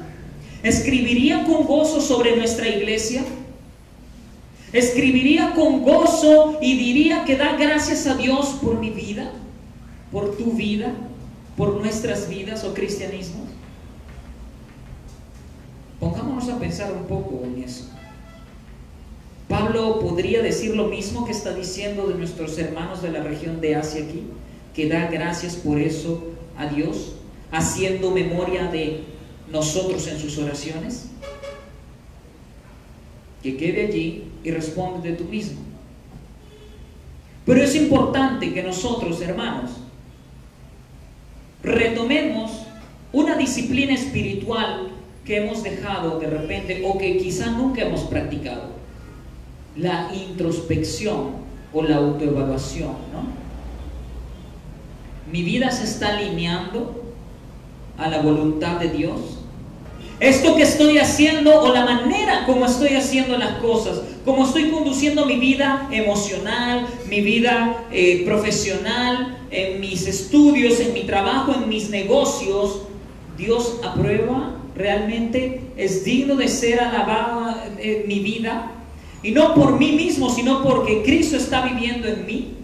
¿Escribiría 0.63 1.45
con 1.45 1.65
gozo 1.67 2.01
sobre 2.01 2.37
nuestra 2.37 2.69
iglesia? 2.69 3.25
¿Escribiría 4.73 5.53
con 5.55 5.83
gozo 5.83 6.59
y 6.61 6.77
diría 6.77 7.25
que 7.25 7.37
da 7.37 7.57
gracias 7.57 8.07
a 8.07 8.17
Dios 8.17 8.57
por 8.63 8.79
mi 8.81 8.91
vida, 8.91 9.31
por 10.11 10.37
tu 10.37 10.53
vida, 10.53 10.93
por 11.57 11.77
nuestras 11.77 12.29
vidas 12.29 12.65
o 12.65 12.75
cristianismo? 12.75 13.47
Pongámonos 16.01 16.49
a 16.49 16.59
pensar 16.59 16.93
un 16.93 17.05
poco 17.05 17.43
en 17.45 17.63
eso. 17.63 17.89
Pablo 19.49 19.99
podría 19.99 20.43
decir 20.43 20.77
lo 20.77 20.89
mismo 20.89 21.25
que 21.25 21.33
está 21.33 21.55
diciendo 21.55 22.07
de 22.07 22.15
nuestros 22.15 22.59
hermanos 22.59 23.03
de 23.03 23.11
la 23.11 23.23
región 23.23 23.61
de 23.61 23.77
Asia 23.77 24.05
aquí, 24.05 24.25
que 24.75 24.89
da 24.89 25.07
gracias 25.11 25.57
por 25.57 25.79
eso 25.79 26.23
a 26.57 26.67
Dios, 26.67 27.15
haciendo 27.51 28.11
memoria 28.11 28.65
de 28.65 29.01
nosotros 29.51 30.07
en 30.07 30.19
sus 30.19 30.39
oraciones. 30.39 31.07
Que 33.43 33.57
quede 33.57 33.87
allí 33.87 34.25
y 34.45 34.51
responde 34.51 35.11
de 35.11 35.17
tú 35.17 35.25
mismo. 35.25 35.61
Pero 37.47 37.63
es 37.63 37.75
importante 37.75 38.53
que 38.53 38.63
nosotros, 38.63 39.23
hermanos, 39.23 39.71
retomemos 41.63 42.51
una 43.13 43.37
disciplina 43.37 43.95
espiritual 43.95 44.98
que 45.29 45.37
hemos 45.37 45.63
dejado 45.63 46.19
de 46.19 46.27
repente 46.27 46.83
o 46.87 46.97
que 46.97 47.19
quizá 47.19 47.51
nunca 47.51 47.83
hemos 47.83 48.01
practicado. 48.05 48.71
La 49.77 50.11
introspección 50.15 51.33
o 51.71 51.83
la 51.83 51.97
autoevaluación, 51.97 52.93
¿no? 53.13 53.29
Mi 55.31 55.43
vida 55.43 55.71
se 55.71 55.85
está 55.85 56.17
alineando 56.17 57.05
a 57.99 58.09
la 58.09 58.23
voluntad 58.23 58.81
de 58.81 58.89
Dios. 58.89 59.21
Esto 60.19 60.57
que 60.57 60.63
estoy 60.63 60.97
haciendo 60.97 61.61
o 61.61 61.75
la 61.75 61.85
manera 61.85 62.47
como 62.47 62.65
estoy 62.65 62.97
haciendo 62.97 63.37
las 63.37 63.59
cosas, 63.59 64.01
como 64.25 64.47
estoy 64.47 64.71
conduciendo 64.71 65.27
mi 65.27 65.37
vida 65.37 65.91
emocional, 65.93 66.87
mi 67.11 67.21
vida 67.21 67.85
eh, 67.93 68.23
profesional, 68.25 69.37
en 69.51 69.79
mis 69.79 70.07
estudios, 70.07 70.81
en 70.81 70.95
mi 70.95 71.03
trabajo, 71.03 71.53
en 71.53 71.69
mis 71.69 71.91
negocios, 71.91 72.85
Dios 73.37 73.79
aprueba 73.85 74.58
realmente, 74.79 75.61
es 75.77 76.05
digno 76.05 76.37
de 76.37 76.49
ser 76.49 76.81
alabado 76.81 77.55
en 77.79 78.07
mi 78.07 78.21
vida. 78.21 78.71
Y 79.23 79.33
no 79.33 79.55
por 79.55 79.77
mí 79.79 79.93
mismo, 79.93 80.31
sino 80.31 80.63
porque 80.63 81.03
Cristo 81.03 81.37
está 81.37 81.67
viviendo 81.67 82.07
en 82.07 82.25
mí. 82.25 82.55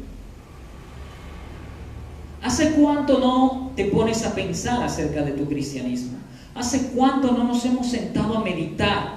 ¿Hace 2.41 2.73
cuánto 2.73 3.19
no 3.19 3.73
te 3.75 3.87
pones 3.87 4.25
a 4.25 4.35
pensar 4.35 4.83
acerca 4.83 5.23
de 5.23 5.33
tu 5.33 5.47
cristianismo? 5.49 6.19
¿Hace 6.55 6.91
cuánto 6.95 7.33
no 7.33 7.43
nos 7.45 7.65
hemos 7.65 7.91
sentado 7.91 8.39
a 8.39 8.45
meditar 8.45 9.17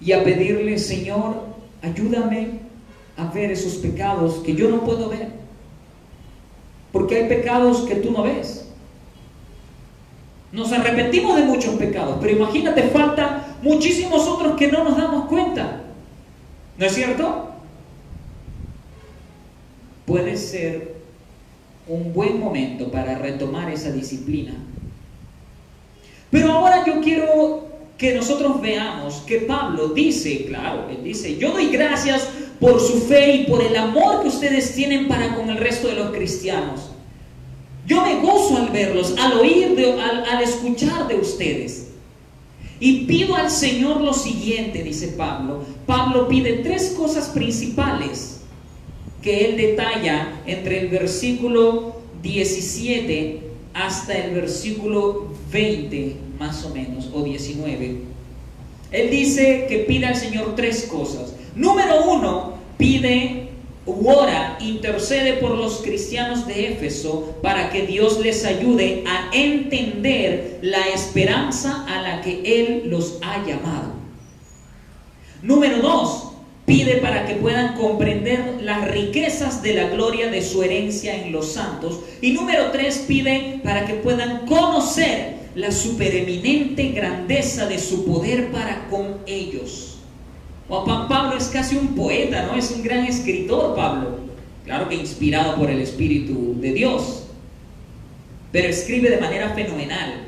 y 0.00 0.12
a 0.12 0.24
pedirle, 0.24 0.78
Señor, 0.78 1.44
ayúdame 1.82 2.60
a 3.16 3.26
ver 3.26 3.52
esos 3.52 3.74
pecados 3.74 4.36
que 4.36 4.54
yo 4.54 4.68
no 4.68 4.80
puedo 4.80 5.08
ver? 5.08 5.28
Porque 6.90 7.16
hay 7.16 7.28
pecados 7.28 7.82
que 7.82 7.96
tú 7.96 8.10
no 8.10 8.22
ves. 8.24 8.67
Nos 10.52 10.72
arrepentimos 10.72 11.36
de 11.36 11.42
muchos 11.42 11.74
pecados, 11.74 12.16
pero 12.20 12.32
imagínate, 12.32 12.82
falta 12.84 13.56
muchísimos 13.62 14.26
otros 14.26 14.56
que 14.56 14.68
no 14.68 14.84
nos 14.84 14.96
damos 14.96 15.26
cuenta. 15.26 15.82
¿No 16.78 16.86
es 16.86 16.94
cierto? 16.94 17.48
puede 20.08 20.38
ser 20.38 20.94
un 21.86 22.12
buen 22.12 22.40
momento 22.40 22.90
para 22.90 23.16
retomar 23.18 23.70
esa 23.70 23.92
disciplina. 23.92 24.54
Pero 26.30 26.50
ahora 26.50 26.84
yo 26.84 27.00
quiero 27.00 27.68
que 27.98 28.14
nosotros 28.14 28.60
veamos 28.60 29.22
que 29.26 29.38
Pablo 29.40 29.88
dice, 29.88 30.46
claro, 30.46 30.88
él 30.90 31.04
dice, 31.04 31.36
yo 31.36 31.52
doy 31.52 31.68
gracias 31.68 32.28
por 32.58 32.80
su 32.80 33.00
fe 33.02 33.34
y 33.34 33.44
por 33.44 33.62
el 33.62 33.76
amor 33.76 34.22
que 34.22 34.28
ustedes 34.28 34.74
tienen 34.74 35.08
para 35.08 35.34
con 35.34 35.50
el 35.50 35.58
resto 35.58 35.88
de 35.88 35.94
los 35.94 36.10
cristianos. 36.10 36.90
Yo 37.88 38.02
me 38.02 38.20
gozo 38.20 38.58
al 38.58 38.68
verlos, 38.68 39.14
al 39.18 39.38
oír, 39.38 39.74
al, 39.98 40.24
al 40.24 40.42
escuchar 40.42 41.08
de 41.08 41.16
ustedes. 41.16 41.88
Y 42.80 43.06
pido 43.06 43.34
al 43.34 43.50
Señor 43.50 44.02
lo 44.02 44.12
siguiente, 44.12 44.82
dice 44.82 45.08
Pablo. 45.08 45.64
Pablo 45.86 46.28
pide 46.28 46.58
tres 46.58 46.90
cosas 46.90 47.30
principales 47.30 48.42
que 49.22 49.46
él 49.46 49.56
detalla 49.56 50.40
entre 50.46 50.80
el 50.80 50.88
versículo 50.88 51.96
17 52.22 53.40
hasta 53.72 54.12
el 54.12 54.34
versículo 54.34 55.28
20, 55.50 56.16
más 56.38 56.64
o 56.66 56.74
menos, 56.74 57.08
o 57.12 57.22
19. 57.22 58.02
Él 58.92 59.10
dice 59.10 59.66
que 59.66 59.78
pide 59.78 60.06
al 60.06 60.16
Señor 60.16 60.54
tres 60.54 60.84
cosas. 60.84 61.34
Número 61.56 62.04
uno, 62.10 62.58
pide 62.76 63.47
ora, 64.04 64.58
intercede 64.60 65.34
por 65.34 65.52
los 65.52 65.78
cristianos 65.78 66.46
de 66.46 66.72
Éfeso 66.72 67.36
para 67.42 67.70
que 67.70 67.86
Dios 67.86 68.20
les 68.20 68.44
ayude 68.44 69.04
a 69.06 69.30
entender 69.32 70.58
la 70.62 70.88
esperanza 70.88 71.84
a 71.88 72.02
la 72.02 72.20
que 72.20 72.42
Él 72.44 72.90
los 72.90 73.18
ha 73.22 73.44
llamado. 73.46 73.92
Número 75.42 75.80
dos, 75.80 76.32
pide 76.66 76.96
para 76.96 77.24
que 77.26 77.34
puedan 77.34 77.74
comprender 77.76 78.58
las 78.62 78.90
riquezas 78.90 79.62
de 79.62 79.74
la 79.74 79.88
gloria 79.88 80.30
de 80.30 80.42
su 80.42 80.62
herencia 80.62 81.14
en 81.14 81.32
los 81.32 81.52
santos. 81.52 82.00
Y 82.20 82.32
número 82.32 82.70
tres, 82.72 83.04
pide 83.08 83.60
para 83.64 83.86
que 83.86 83.94
puedan 83.94 84.44
conocer 84.46 85.38
la 85.54 85.72
supereminente 85.72 86.88
grandeza 86.90 87.66
de 87.66 87.78
su 87.78 88.04
poder 88.04 88.50
para 88.52 88.86
con 88.88 89.18
ellos. 89.26 89.87
Juan 90.68 91.08
Pablo 91.08 91.36
es 91.36 91.48
casi 91.48 91.76
un 91.76 91.94
poeta, 91.94 92.46
¿no? 92.46 92.54
Es 92.54 92.70
un 92.70 92.82
gran 92.82 93.04
escritor, 93.04 93.74
Pablo. 93.74 94.18
Claro 94.64 94.88
que 94.88 94.96
inspirado 94.96 95.56
por 95.56 95.70
el 95.70 95.80
Espíritu 95.80 96.56
de 96.60 96.72
Dios. 96.72 97.24
Pero 98.52 98.68
escribe 98.68 99.10
de 99.10 99.20
manera 99.20 99.50
fenomenal. 99.50 100.26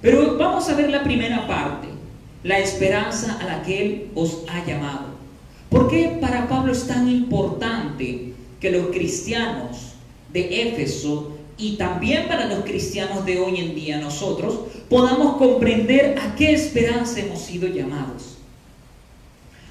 Pero 0.00 0.38
vamos 0.38 0.68
a 0.68 0.74
ver 0.74 0.90
la 0.90 1.02
primera 1.02 1.46
parte 1.46 1.94
la 2.44 2.58
esperanza 2.58 3.38
a 3.40 3.44
la 3.44 3.62
que 3.62 3.82
Él 3.82 4.10
os 4.14 4.42
ha 4.48 4.64
llamado. 4.64 5.14
¿Por 5.70 5.88
qué 5.88 6.18
para 6.20 6.46
Pablo 6.46 6.72
es 6.72 6.86
tan 6.86 7.08
importante 7.08 8.34
que 8.60 8.70
los 8.70 8.88
cristianos 8.88 9.94
de 10.32 10.68
Éfeso 10.68 11.32
y 11.56 11.76
también 11.76 12.28
para 12.28 12.46
los 12.46 12.64
cristianos 12.64 13.24
de 13.24 13.40
hoy 13.40 13.58
en 13.58 13.74
día 13.74 13.98
nosotros 13.98 14.60
podamos 14.88 15.36
comprender 15.38 16.18
a 16.18 16.34
qué 16.36 16.52
esperanza 16.52 17.20
hemos 17.20 17.40
sido 17.40 17.66
llamados? 17.66 18.33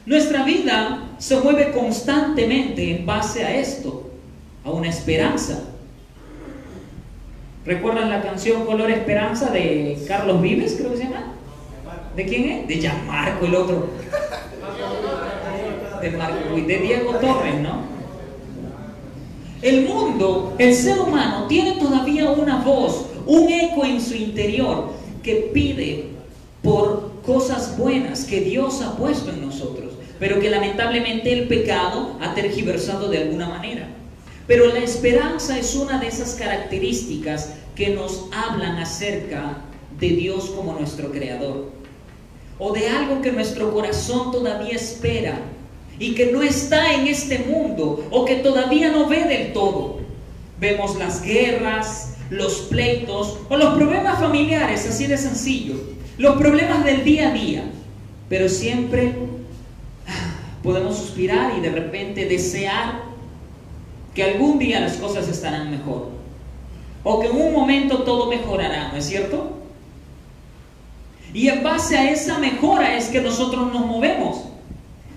Nuestra 0.05 0.43
vida 0.43 1.11
se 1.17 1.39
mueve 1.39 1.71
constantemente 1.71 2.97
en 2.97 3.05
base 3.05 3.43
a 3.43 3.55
esto, 3.55 4.11
a 4.65 4.71
una 4.71 4.89
esperanza. 4.89 5.63
¿Recuerdan 7.65 8.09
la 8.09 8.21
canción 8.21 8.65
Color 8.65 8.91
Esperanza 8.91 9.49
de 9.49 9.97
Carlos 10.05 10.41
Vives, 10.41 10.75
creo 10.77 10.91
que 10.91 10.97
se 10.97 11.03
llama? 11.05 11.33
¿De 12.15 12.25
quién 12.25 12.49
es? 12.49 12.67
De 12.67 12.75
Gianmarco, 12.75 13.45
el 13.45 13.55
otro. 13.55 13.87
De, 16.01 16.11
Marco, 16.11 16.55
de 16.55 16.77
Diego 16.77 17.11
Torres, 17.15 17.61
¿no? 17.61 17.93
El 19.61 19.87
mundo, 19.87 20.53
el 20.57 20.75
ser 20.75 20.99
humano, 20.99 21.47
tiene 21.47 21.79
todavía 21.79 22.29
una 22.29 22.57
voz, 22.57 23.05
un 23.25 23.49
eco 23.49 23.85
en 23.85 24.01
su 24.01 24.13
interior 24.13 24.91
que 25.23 25.49
pide 25.53 26.07
por 26.61 27.13
cosas 27.25 27.77
buenas 27.77 28.25
que 28.25 28.41
Dios 28.41 28.81
ha 28.81 28.97
puesto 28.97 29.31
en 29.31 29.45
nosotros, 29.45 29.92
pero 30.23 30.39
que 30.39 30.49
lamentablemente 30.49 31.33
el 31.33 31.49
pecado 31.49 32.15
ha 32.21 32.33
tergiversado 32.33 33.09
de 33.09 33.17
alguna 33.17 33.49
manera. 33.49 33.89
Pero 34.47 34.67
la 34.67 34.79
esperanza 34.79 35.59
es 35.59 35.75
una 35.75 35.99
de 35.99 36.07
esas 36.07 36.35
características 36.35 37.55
que 37.75 37.89
nos 37.89 38.27
hablan 38.31 38.77
acerca 38.77 39.57
de 39.99 40.07
Dios 40.07 40.45
como 40.51 40.79
nuestro 40.79 41.11
creador 41.11 41.71
o 42.57 42.71
de 42.71 42.87
algo 42.87 43.21
que 43.21 43.33
nuestro 43.33 43.73
corazón 43.73 44.31
todavía 44.31 44.77
espera 44.77 45.41
y 45.99 46.15
que 46.15 46.31
no 46.31 46.41
está 46.41 46.93
en 46.93 47.07
este 47.07 47.39
mundo 47.39 48.07
o 48.09 48.23
que 48.23 48.35
todavía 48.35 48.93
no 48.93 49.09
ve 49.09 49.25
del 49.25 49.51
todo. 49.51 49.99
Vemos 50.57 50.95
las 50.95 51.21
guerras, 51.21 52.15
los 52.29 52.59
pleitos 52.69 53.39
o 53.49 53.57
los 53.57 53.75
problemas 53.75 54.21
familiares, 54.21 54.87
así 54.87 55.05
de 55.05 55.17
sencillo, 55.17 55.75
los 56.17 56.37
problemas 56.37 56.85
del 56.85 57.03
día 57.03 57.27
a 57.27 57.33
día, 57.33 57.65
pero 58.29 58.47
siempre 58.47 59.33
podemos 60.63 60.97
suspirar 60.97 61.57
y 61.57 61.61
de 61.61 61.69
repente 61.69 62.25
desear 62.25 63.01
que 64.15 64.23
algún 64.23 64.57
día 64.57 64.79
las 64.79 64.93
cosas 64.93 65.27
estarán 65.27 65.69
mejor 65.69 66.09
o 67.03 67.19
que 67.19 67.27
en 67.27 67.35
un 67.35 67.53
momento 67.53 68.03
todo 68.03 68.29
mejorará, 68.29 68.89
¿no 68.89 68.97
es 68.97 69.05
cierto? 69.05 69.57
Y 71.33 71.49
en 71.49 71.63
base 71.63 71.97
a 71.97 72.09
esa 72.11 72.37
mejora 72.37 72.95
es 72.95 73.07
que 73.07 73.19
nosotros 73.19 73.73
nos 73.73 73.85
movemos. 73.85 74.43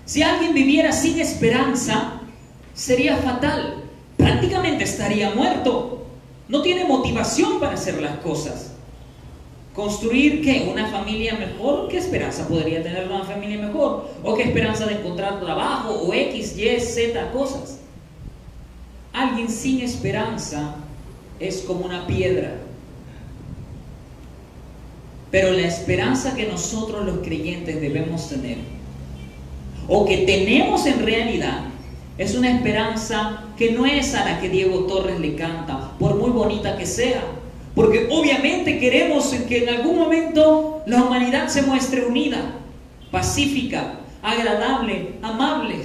Si 0.05 0.23
alguien 0.23 0.53
viviera 0.53 0.91
sin 0.91 1.19
esperanza, 1.19 2.21
sería 2.73 3.17
fatal. 3.17 3.83
Prácticamente 4.17 4.83
estaría 4.83 5.31
muerto. 5.31 6.07
No 6.47 6.61
tiene 6.61 6.85
motivación 6.85 7.59
para 7.59 7.73
hacer 7.73 8.01
las 8.01 8.17
cosas. 8.17 8.76
Construir 9.77 10.41
qué? 10.41 10.69
Una 10.69 10.87
familia 10.87 11.35
mejor. 11.35 11.87
¿Qué 11.87 11.99
esperanza 11.99 12.45
podría 12.49 12.83
tener 12.83 13.07
una 13.07 13.23
familia 13.23 13.59
mejor? 13.59 14.09
¿O 14.23 14.35
qué 14.35 14.43
esperanza 14.43 14.85
de 14.87 14.95
encontrar 14.95 15.39
trabajo? 15.39 15.93
¿O 15.93 16.13
X, 16.13 16.57
Y, 16.57 16.79
Z 16.81 17.31
cosas? 17.31 17.79
Alguien 19.13 19.47
sin 19.47 19.81
esperanza 19.81 20.75
es 21.39 21.59
como 21.61 21.85
una 21.85 22.05
piedra 22.05 22.57
pero 25.31 25.51
la 25.51 25.67
esperanza 25.67 26.35
que 26.35 26.47
nosotros 26.47 27.05
los 27.05 27.19
creyentes 27.19 27.81
debemos 27.81 28.29
tener, 28.29 28.57
o 29.87 30.05
que 30.05 30.19
tenemos 30.19 30.85
en 30.85 31.05
realidad, 31.05 31.65
es 32.17 32.33
una 32.35 32.49
esperanza 32.49 33.43
que 33.57 33.71
no 33.73 33.85
es 33.85 34.15
a 34.15 34.25
la 34.25 34.39
que 34.39 34.49
Diego 34.49 34.85
Torres 34.85 35.19
le 35.19 35.35
canta, 35.35 35.91
por 35.99 36.15
muy 36.15 36.31
bonita 36.31 36.77
que 36.77 36.85
sea. 36.85 37.23
Porque 37.77 38.07
obviamente 38.09 38.79
queremos 38.79 39.27
que 39.47 39.59
en 39.59 39.69
algún 39.69 39.99
momento 39.99 40.81
la 40.87 41.03
humanidad 41.03 41.47
se 41.47 41.61
muestre 41.61 42.07
unida, 42.07 42.55
pacífica, 43.11 43.99
agradable, 44.23 45.13
amable. 45.21 45.75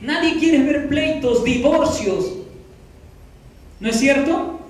Nadie 0.00 0.38
quiere 0.38 0.62
ver 0.62 0.88
pleitos, 0.88 1.42
divorcios. 1.42 2.34
¿No 3.80 3.88
es 3.88 3.98
cierto? 3.98 4.60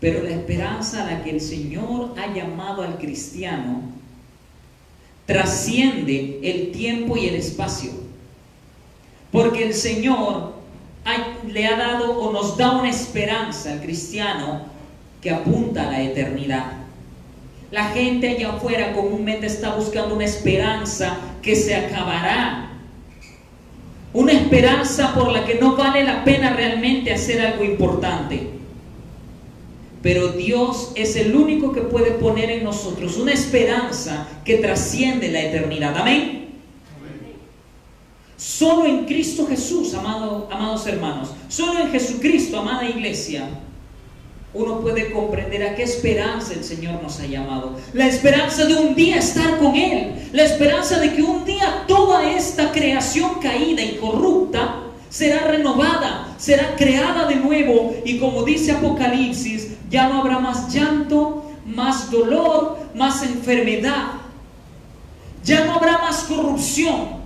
Pero 0.00 0.22
la 0.22 0.34
esperanza 0.34 1.02
a 1.02 1.12
la 1.12 1.24
que 1.24 1.30
el 1.30 1.40
Señor 1.40 2.14
ha 2.18 2.34
llamado 2.34 2.82
al 2.82 2.98
cristiano 2.98 3.80
trasciende 5.24 6.40
el 6.42 6.72
tiempo 6.72 7.16
y 7.16 7.26
el 7.26 7.36
espacio. 7.36 7.92
Porque 9.32 9.64
el 9.64 9.72
Señor 9.72 10.57
le 11.46 11.66
ha 11.66 11.76
dado 11.76 12.18
o 12.18 12.32
nos 12.32 12.56
da 12.56 12.72
una 12.72 12.90
esperanza 12.90 13.72
al 13.72 13.80
cristiano 13.80 14.66
que 15.20 15.30
apunta 15.30 15.88
a 15.88 15.92
la 15.92 16.02
eternidad. 16.02 16.72
La 17.70 17.84
gente 17.90 18.28
allá 18.28 18.52
afuera 18.52 18.92
comúnmente 18.92 19.46
está 19.46 19.74
buscando 19.74 20.14
una 20.14 20.24
esperanza 20.24 21.18
que 21.42 21.54
se 21.54 21.74
acabará. 21.74 22.70
Una 24.14 24.32
esperanza 24.32 25.14
por 25.14 25.30
la 25.30 25.44
que 25.44 25.56
no 25.56 25.76
vale 25.76 26.02
la 26.02 26.24
pena 26.24 26.54
realmente 26.54 27.12
hacer 27.12 27.44
algo 27.44 27.64
importante. 27.64 28.50
Pero 30.02 30.28
Dios 30.28 30.92
es 30.94 31.16
el 31.16 31.34
único 31.34 31.72
que 31.72 31.82
puede 31.82 32.12
poner 32.12 32.50
en 32.50 32.64
nosotros 32.64 33.18
una 33.18 33.32
esperanza 33.32 34.26
que 34.44 34.56
trasciende 34.58 35.30
la 35.30 35.42
eternidad. 35.42 35.96
Amén. 35.96 36.37
Solo 38.38 38.86
en 38.86 39.04
Cristo 39.04 39.48
Jesús, 39.48 39.92
amados 39.94 40.86
hermanos, 40.86 41.30
solo 41.48 41.80
en 41.80 41.90
Jesucristo, 41.90 42.60
amada 42.60 42.88
iglesia, 42.88 43.48
uno 44.54 44.80
puede 44.80 45.10
comprender 45.10 45.62
a 45.64 45.74
qué 45.74 45.82
esperanza 45.82 46.54
el 46.54 46.62
Señor 46.62 47.02
nos 47.02 47.18
ha 47.18 47.26
llamado. 47.26 47.76
La 47.92 48.06
esperanza 48.06 48.64
de 48.64 48.76
un 48.76 48.94
día 48.94 49.16
estar 49.16 49.58
con 49.58 49.74
Él. 49.74 50.30
La 50.32 50.44
esperanza 50.44 51.00
de 51.00 51.14
que 51.14 51.22
un 51.22 51.44
día 51.44 51.84
toda 51.88 52.30
esta 52.30 52.70
creación 52.70 53.40
caída 53.42 53.82
y 53.82 53.96
corrupta 53.96 54.84
será 55.10 55.48
renovada, 55.48 56.34
será 56.38 56.76
creada 56.76 57.26
de 57.26 57.36
nuevo 57.36 57.94
y 58.04 58.18
como 58.18 58.44
dice 58.44 58.70
Apocalipsis, 58.70 59.72
ya 59.90 60.08
no 60.08 60.20
habrá 60.20 60.38
más 60.38 60.72
llanto, 60.72 61.44
más 61.66 62.08
dolor, 62.10 62.78
más 62.94 63.24
enfermedad. 63.24 64.12
Ya 65.44 65.64
no 65.64 65.74
habrá 65.74 65.98
más 65.98 66.22
corrupción. 66.22 67.17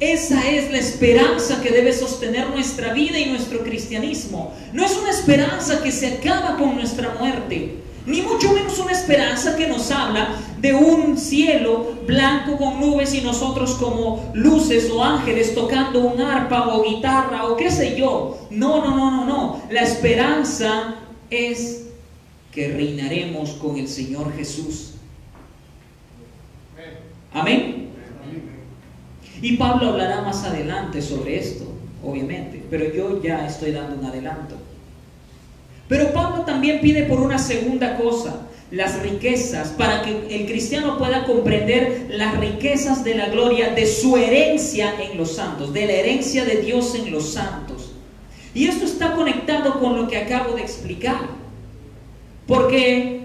Esa 0.00 0.48
es 0.48 0.70
la 0.70 0.78
esperanza 0.78 1.60
que 1.60 1.70
debe 1.70 1.92
sostener 1.92 2.48
nuestra 2.50 2.92
vida 2.92 3.18
y 3.18 3.26
nuestro 3.26 3.64
cristianismo. 3.64 4.54
No 4.72 4.84
es 4.84 4.96
una 4.96 5.10
esperanza 5.10 5.82
que 5.82 5.90
se 5.90 6.06
acaba 6.06 6.56
con 6.56 6.76
nuestra 6.76 7.16
muerte, 7.18 7.74
ni 8.06 8.22
mucho 8.22 8.52
menos 8.52 8.78
una 8.78 8.92
esperanza 8.92 9.56
que 9.56 9.66
nos 9.66 9.90
habla 9.90 10.36
de 10.60 10.72
un 10.72 11.18
cielo 11.18 11.98
blanco 12.06 12.56
con 12.56 12.80
nubes 12.80 13.12
y 13.12 13.22
nosotros 13.22 13.74
como 13.74 14.30
luces 14.34 14.88
o 14.90 15.02
ángeles 15.02 15.52
tocando 15.54 16.00
un 16.00 16.20
arpa 16.20 16.68
o 16.68 16.84
guitarra 16.84 17.46
o 17.46 17.56
qué 17.56 17.68
sé 17.68 17.98
yo. 17.98 18.46
No, 18.50 18.84
no, 18.84 18.96
no, 18.96 19.10
no, 19.10 19.24
no. 19.24 19.62
La 19.70 19.82
esperanza 19.82 20.94
es 21.28 21.88
que 22.52 22.68
reinaremos 22.68 23.50
con 23.50 23.76
el 23.76 23.88
Señor 23.88 24.32
Jesús. 24.36 24.92
Amén. 27.32 27.87
Y 29.40 29.56
Pablo 29.56 29.90
hablará 29.90 30.22
más 30.22 30.44
adelante 30.44 31.00
sobre 31.00 31.38
esto, 31.38 31.64
obviamente, 32.02 32.62
pero 32.70 32.92
yo 32.92 33.22
ya 33.22 33.46
estoy 33.46 33.72
dando 33.72 33.96
un 33.96 34.04
adelanto. 34.04 34.56
Pero 35.88 36.12
Pablo 36.12 36.44
también 36.44 36.80
pide 36.80 37.04
por 37.04 37.20
una 37.20 37.38
segunda 37.38 37.96
cosa, 37.96 38.46
las 38.70 39.00
riquezas, 39.02 39.68
para 39.68 40.02
que 40.02 40.26
el 40.28 40.46
cristiano 40.46 40.98
pueda 40.98 41.24
comprender 41.24 42.08
las 42.10 42.38
riquezas 42.38 43.04
de 43.04 43.14
la 43.14 43.28
gloria 43.28 43.70
de 43.70 43.86
su 43.86 44.16
herencia 44.16 44.92
en 45.00 45.16
los 45.16 45.36
santos, 45.36 45.72
de 45.72 45.86
la 45.86 45.92
herencia 45.92 46.44
de 46.44 46.56
Dios 46.56 46.94
en 46.94 47.10
los 47.10 47.32
santos. 47.32 47.92
Y 48.54 48.66
esto 48.66 48.84
está 48.84 49.14
conectado 49.14 49.78
con 49.78 49.96
lo 49.96 50.08
que 50.08 50.18
acabo 50.18 50.54
de 50.54 50.62
explicar. 50.62 51.20
Porque 52.46 53.17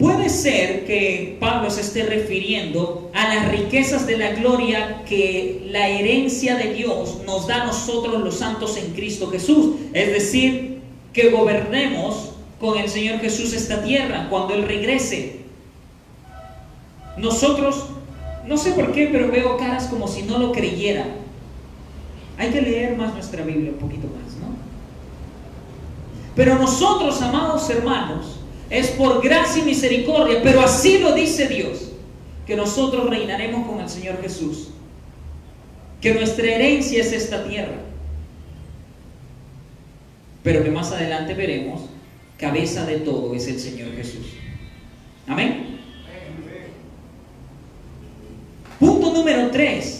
Puede 0.00 0.30
ser 0.30 0.86
que 0.86 1.36
Pablo 1.38 1.70
se 1.70 1.82
esté 1.82 2.04
refiriendo 2.04 3.10
a 3.12 3.34
las 3.34 3.50
riquezas 3.50 4.06
de 4.06 4.16
la 4.16 4.30
gloria 4.30 5.04
que 5.06 5.66
la 5.70 5.88
herencia 5.88 6.56
de 6.56 6.72
Dios 6.72 7.18
nos 7.26 7.46
da 7.46 7.62
a 7.62 7.66
nosotros 7.66 8.24
los 8.24 8.38
santos 8.38 8.78
en 8.78 8.94
Cristo 8.94 9.30
Jesús. 9.30 9.74
Es 9.92 10.10
decir, 10.10 10.80
que 11.12 11.28
gobernemos 11.28 12.30
con 12.58 12.78
el 12.78 12.88
Señor 12.88 13.20
Jesús 13.20 13.52
esta 13.52 13.82
tierra 13.84 14.28
cuando 14.30 14.54
Él 14.54 14.66
regrese. 14.66 15.40
Nosotros, 17.18 17.84
no 18.46 18.56
sé 18.56 18.72
por 18.72 18.92
qué, 18.92 19.10
pero 19.12 19.30
veo 19.30 19.58
caras 19.58 19.84
como 19.88 20.08
si 20.08 20.22
no 20.22 20.38
lo 20.38 20.52
creyeran. 20.52 21.10
Hay 22.38 22.48
que 22.48 22.62
leer 22.62 22.96
más 22.96 23.12
nuestra 23.12 23.44
Biblia, 23.44 23.72
un 23.72 23.78
poquito 23.78 24.06
más, 24.06 24.34
¿no? 24.36 24.56
Pero 26.34 26.54
nosotros, 26.54 27.20
amados 27.20 27.68
hermanos, 27.68 28.39
es 28.70 28.88
por 28.88 29.22
gracia 29.22 29.62
y 29.62 29.66
misericordia, 29.66 30.40
pero 30.42 30.60
así 30.60 30.98
lo 30.98 31.12
dice 31.12 31.48
Dios, 31.48 31.90
que 32.46 32.54
nosotros 32.54 33.10
reinaremos 33.10 33.66
con 33.66 33.80
el 33.80 33.88
Señor 33.88 34.22
Jesús, 34.22 34.68
que 36.00 36.14
nuestra 36.14 36.46
herencia 36.46 37.00
es 37.00 37.12
esta 37.12 37.46
tierra, 37.46 37.76
pero 40.42 40.62
que 40.62 40.70
más 40.70 40.92
adelante 40.92 41.34
veremos, 41.34 41.82
cabeza 42.38 42.86
de 42.86 42.98
todo 42.98 43.34
es 43.34 43.48
el 43.48 43.58
Señor 43.58 43.94
Jesús. 43.96 44.26
Amén. 45.26 45.78
Punto 48.78 49.12
número 49.12 49.50
3. 49.50 49.99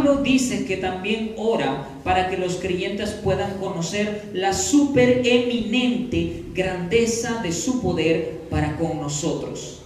Pablo 0.00 0.22
dice 0.22 0.64
que 0.64 0.78
también 0.78 1.34
ora 1.36 1.86
para 2.04 2.30
que 2.30 2.38
los 2.38 2.56
creyentes 2.56 3.10
puedan 3.10 3.58
conocer 3.58 4.30
la 4.32 4.54
supereminente 4.54 6.44
grandeza 6.54 7.42
de 7.42 7.52
su 7.52 7.82
poder 7.82 8.40
para 8.48 8.78
con 8.78 8.98
nosotros. 8.98 9.82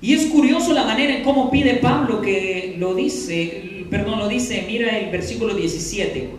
Y 0.00 0.14
es 0.14 0.26
curioso 0.26 0.72
la 0.72 0.84
manera 0.84 1.16
en 1.16 1.22
cómo 1.22 1.52
pide 1.52 1.74
Pablo 1.74 2.20
que 2.20 2.74
lo 2.78 2.96
dice, 2.96 3.86
perdón, 3.88 4.18
lo 4.18 4.26
dice, 4.26 4.64
mira 4.66 4.98
el 4.98 5.12
versículo 5.12 5.54
17 5.54 6.30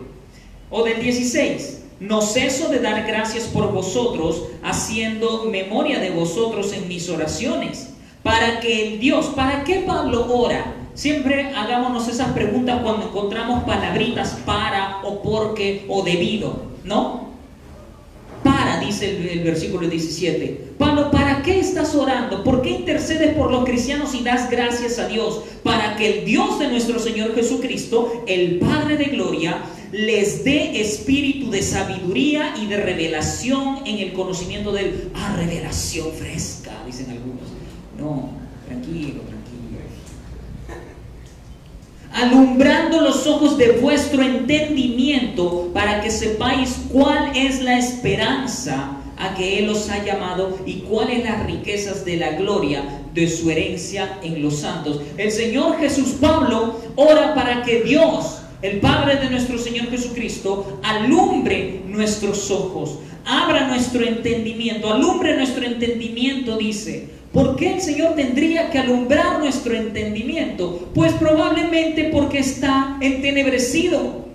o 0.68 0.84
del 0.84 1.00
16. 1.00 1.84
No 2.00 2.20
ceso 2.20 2.68
de 2.68 2.80
dar 2.80 3.06
gracias 3.06 3.44
por 3.44 3.72
vosotros, 3.72 4.42
haciendo 4.62 5.46
memoria 5.46 5.98
de 6.00 6.10
vosotros 6.10 6.74
en 6.74 6.86
mis 6.86 7.08
oraciones 7.08 7.95
para 8.26 8.58
que 8.58 8.88
el 8.88 8.98
Dios, 8.98 9.26
¿para 9.36 9.62
qué 9.62 9.84
Pablo 9.86 10.26
ora? 10.28 10.74
Siempre 10.94 11.54
hagámonos 11.54 12.08
esas 12.08 12.32
preguntas 12.32 12.82
cuando 12.82 13.06
encontramos 13.06 13.62
palabritas 13.62 14.38
para 14.44 14.98
o 15.04 15.22
porque 15.22 15.84
o 15.88 16.02
debido, 16.02 16.62
¿no? 16.82 17.28
Para, 18.42 18.80
dice 18.80 19.16
el, 19.16 19.28
el, 19.28 19.44
versículo 19.44 19.88
17. 19.88 20.72
Pablo, 20.76 21.12
¿para 21.12 21.40
qué 21.42 21.60
estás 21.60 21.94
orando? 21.94 22.42
¿Por 22.42 22.62
qué 22.62 22.70
intercedes 22.70 23.32
por 23.36 23.52
los 23.52 23.64
cristianos 23.64 24.12
y 24.12 24.24
das 24.24 24.50
gracias 24.50 24.98
a 24.98 25.06
Dios? 25.06 25.42
Para 25.62 25.94
que 25.94 26.18
el 26.18 26.24
Dios 26.24 26.58
de 26.58 26.66
nuestro 26.66 26.98
Señor 26.98 27.32
Jesucristo, 27.32 28.24
el 28.26 28.58
Padre 28.58 28.96
de 28.96 29.04
Gloria, 29.04 29.62
les 29.92 30.42
dé 30.42 30.80
espíritu 30.80 31.48
de 31.48 31.62
sabiduría 31.62 32.54
y 32.60 32.66
de 32.66 32.78
revelación 32.78 33.86
en 33.86 34.00
el 34.00 34.12
conocimiento 34.12 34.72
de 34.72 34.80
Él. 34.80 35.10
Ah, 35.14 35.36
revelación 35.36 36.10
fresca, 36.12 36.72
dicen 36.84 37.10
algunos. 37.10 37.55
No, 37.98 38.30
tranquilo, 38.66 39.22
tranquilo. 39.22 39.46
Alumbrando 42.12 43.00
los 43.00 43.26
ojos 43.26 43.58
de 43.58 43.72
vuestro 43.72 44.22
entendimiento 44.22 45.70
para 45.74 46.00
que 46.00 46.10
sepáis 46.10 46.76
cuál 46.90 47.36
es 47.36 47.62
la 47.62 47.78
esperanza 47.78 48.96
a 49.18 49.34
que 49.34 49.58
Él 49.58 49.68
os 49.68 49.88
ha 49.88 50.04
llamado 50.04 50.58
y 50.66 50.80
cuáles 50.80 51.24
las 51.24 51.46
riquezas 51.46 52.04
de 52.04 52.16
la 52.16 52.32
gloria 52.32 53.02
de 53.14 53.28
su 53.28 53.50
herencia 53.50 54.18
en 54.22 54.42
los 54.42 54.56
santos. 54.60 55.00
El 55.16 55.30
Señor 55.30 55.78
Jesús 55.78 56.16
Pablo 56.20 56.80
ora 56.96 57.34
para 57.34 57.62
que 57.62 57.82
Dios, 57.82 58.42
el 58.62 58.80
Padre 58.80 59.16
de 59.16 59.30
nuestro 59.30 59.58
Señor 59.58 59.90
Jesucristo, 59.90 60.80
alumbre 60.82 61.82
nuestros 61.86 62.50
ojos, 62.50 62.98
abra 63.24 63.68
nuestro 63.68 64.04
entendimiento, 64.04 64.92
alumbre 64.92 65.36
nuestro 65.36 65.64
entendimiento, 65.64 66.56
dice, 66.56 67.15
¿Por 67.32 67.56
qué 67.56 67.74
el 67.74 67.80
Señor 67.80 68.14
tendría 68.14 68.70
que 68.70 68.78
alumbrar 68.78 69.38
nuestro 69.38 69.74
entendimiento? 69.74 70.88
Pues 70.94 71.12
probablemente 71.14 72.10
porque 72.12 72.38
está 72.38 72.96
entenebrecido. 73.00 74.26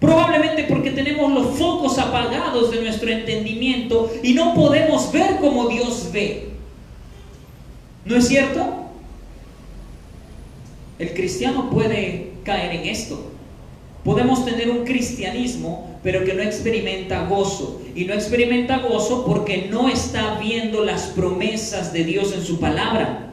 Probablemente 0.00 0.64
porque 0.64 0.90
tenemos 0.90 1.32
los 1.32 1.58
focos 1.58 1.98
apagados 1.98 2.70
de 2.70 2.82
nuestro 2.82 3.10
entendimiento 3.10 4.10
y 4.22 4.34
no 4.34 4.54
podemos 4.54 5.10
ver 5.10 5.36
como 5.36 5.68
Dios 5.68 6.10
ve. 6.12 6.50
¿No 8.04 8.16
es 8.16 8.28
cierto? 8.28 8.64
El 10.98 11.14
cristiano 11.14 11.70
puede 11.70 12.32
caer 12.44 12.76
en 12.76 12.88
esto. 12.88 13.32
Podemos 14.04 14.44
tener 14.44 14.70
un 14.70 14.84
cristianismo, 14.84 15.98
pero 16.02 16.24
que 16.24 16.34
no 16.34 16.42
experimenta 16.42 17.26
gozo. 17.26 17.82
Y 17.94 18.04
no 18.04 18.14
experimenta 18.14 18.78
gozo 18.78 19.24
porque 19.26 19.68
no 19.70 19.88
está 19.88 20.38
viendo 20.38 20.84
las 20.84 21.08
promesas 21.08 21.92
de 21.92 22.04
Dios 22.04 22.32
en 22.32 22.44
su 22.44 22.58
palabra. 22.58 23.28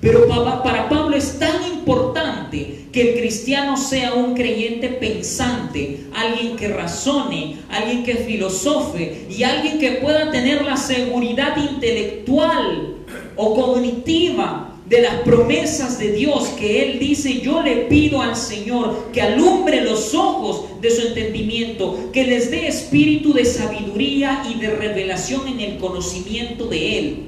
Pero 0.00 0.28
para 0.28 0.88
Pablo 0.88 1.16
es 1.16 1.38
tan 1.38 1.64
importante 1.72 2.86
que 2.92 3.10
el 3.10 3.18
cristiano 3.20 3.76
sea 3.76 4.14
un 4.14 4.34
creyente 4.34 4.88
pensante, 4.88 6.06
alguien 6.14 6.56
que 6.56 6.68
razone, 6.68 7.56
alguien 7.68 8.04
que 8.04 8.14
filosofe 8.14 9.26
y 9.28 9.42
alguien 9.42 9.78
que 9.78 9.92
pueda 9.92 10.30
tener 10.30 10.64
la 10.64 10.76
seguridad 10.76 11.56
intelectual 11.56 12.94
o 13.36 13.54
cognitiva 13.54 14.67
de 14.88 15.02
las 15.02 15.16
promesas 15.16 15.98
de 15.98 16.12
Dios 16.12 16.48
que 16.58 16.82
Él 16.82 16.98
dice, 16.98 17.40
yo 17.40 17.62
le 17.62 17.76
pido 17.88 18.22
al 18.22 18.36
Señor 18.36 19.08
que 19.12 19.20
alumbre 19.20 19.82
los 19.82 20.14
ojos 20.14 20.64
de 20.80 20.90
su 20.90 21.08
entendimiento, 21.08 22.10
que 22.12 22.24
les 22.24 22.50
dé 22.50 22.68
espíritu 22.68 23.34
de 23.34 23.44
sabiduría 23.44 24.44
y 24.48 24.58
de 24.58 24.70
revelación 24.70 25.46
en 25.48 25.60
el 25.60 25.78
conocimiento 25.78 26.66
de 26.66 26.98
Él. 26.98 27.24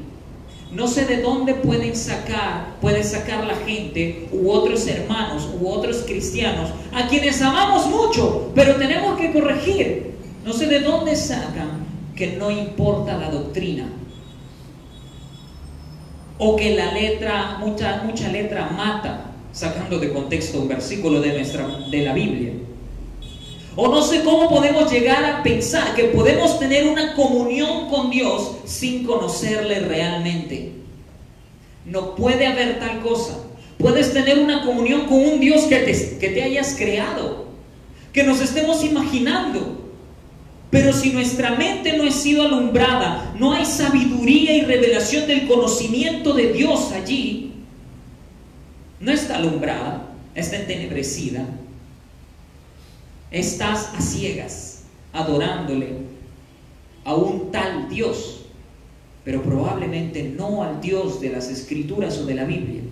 No 0.72 0.86
sé 0.86 1.04
de 1.04 1.20
dónde 1.20 1.54
pueden 1.54 1.96
sacar, 1.96 2.76
puede 2.80 3.02
sacar 3.02 3.44
la 3.44 3.56
gente 3.56 4.28
u 4.32 4.50
otros 4.50 4.86
hermanos 4.86 5.48
u 5.60 5.68
otros 5.68 6.04
cristianos 6.06 6.70
a 6.92 7.08
quienes 7.08 7.42
amamos 7.42 7.86
mucho, 7.88 8.52
pero 8.54 8.76
tenemos 8.76 9.18
que 9.18 9.32
corregir. 9.32 10.12
No 10.46 10.52
sé 10.52 10.66
de 10.66 10.80
dónde 10.80 11.14
sacan 11.16 11.84
que 12.16 12.36
no 12.38 12.50
importa 12.50 13.18
la 13.18 13.30
doctrina 13.30 13.86
o 16.42 16.56
que 16.56 16.74
la 16.74 16.92
letra, 16.92 17.58
mucha, 17.60 18.02
mucha 18.02 18.28
letra 18.28 18.70
mata, 18.70 19.26
sacando 19.52 19.98
de 19.98 20.10
contexto 20.10 20.58
un 20.58 20.68
versículo 20.68 21.20
de, 21.20 21.34
nuestra, 21.34 21.66
de 21.90 22.02
la 22.02 22.14
Biblia. 22.14 22.52
O 23.76 23.88
no 23.88 24.02
sé 24.02 24.24
cómo 24.24 24.48
podemos 24.48 24.90
llegar 24.90 25.22
a 25.22 25.42
pensar 25.42 25.94
que 25.94 26.04
podemos 26.04 26.58
tener 26.58 26.88
una 26.88 27.14
comunión 27.14 27.90
con 27.90 28.10
Dios 28.10 28.56
sin 28.64 29.04
conocerle 29.04 29.80
realmente. 29.80 30.72
No 31.84 32.14
puede 32.14 32.46
haber 32.46 32.80
tal 32.80 33.00
cosa. 33.00 33.38
Puedes 33.76 34.14
tener 34.14 34.38
una 34.38 34.64
comunión 34.64 35.06
con 35.06 35.18
un 35.18 35.40
Dios 35.40 35.64
que 35.64 35.76
te, 35.80 36.18
que 36.18 36.28
te 36.30 36.42
hayas 36.42 36.74
creado, 36.74 37.48
que 38.14 38.22
nos 38.22 38.40
estemos 38.40 38.82
imaginando, 38.82 39.79
pero 40.70 40.92
si 40.92 41.10
nuestra 41.12 41.56
mente 41.56 41.96
no 41.96 42.04
ha 42.04 42.12
sido 42.12 42.42
alumbrada, 42.42 43.34
no 43.38 43.52
hay 43.52 43.66
sabiduría 43.66 44.56
y 44.56 44.62
revelación 44.62 45.26
del 45.26 45.48
conocimiento 45.48 46.32
de 46.32 46.52
Dios 46.52 46.92
allí, 46.92 47.52
no 49.00 49.10
está 49.10 49.36
alumbrada, 49.36 50.12
está 50.34 50.56
entenebrecida, 50.56 51.44
estás 53.30 53.92
a 53.96 54.00
ciegas 54.00 54.84
adorándole 55.12 55.88
a 57.04 57.14
un 57.14 57.50
tal 57.50 57.88
Dios, 57.88 58.42
pero 59.24 59.42
probablemente 59.42 60.22
no 60.22 60.62
al 60.62 60.80
Dios 60.80 61.20
de 61.20 61.30
las 61.30 61.48
escrituras 61.48 62.18
o 62.18 62.26
de 62.26 62.34
la 62.34 62.44
Biblia. 62.44 62.82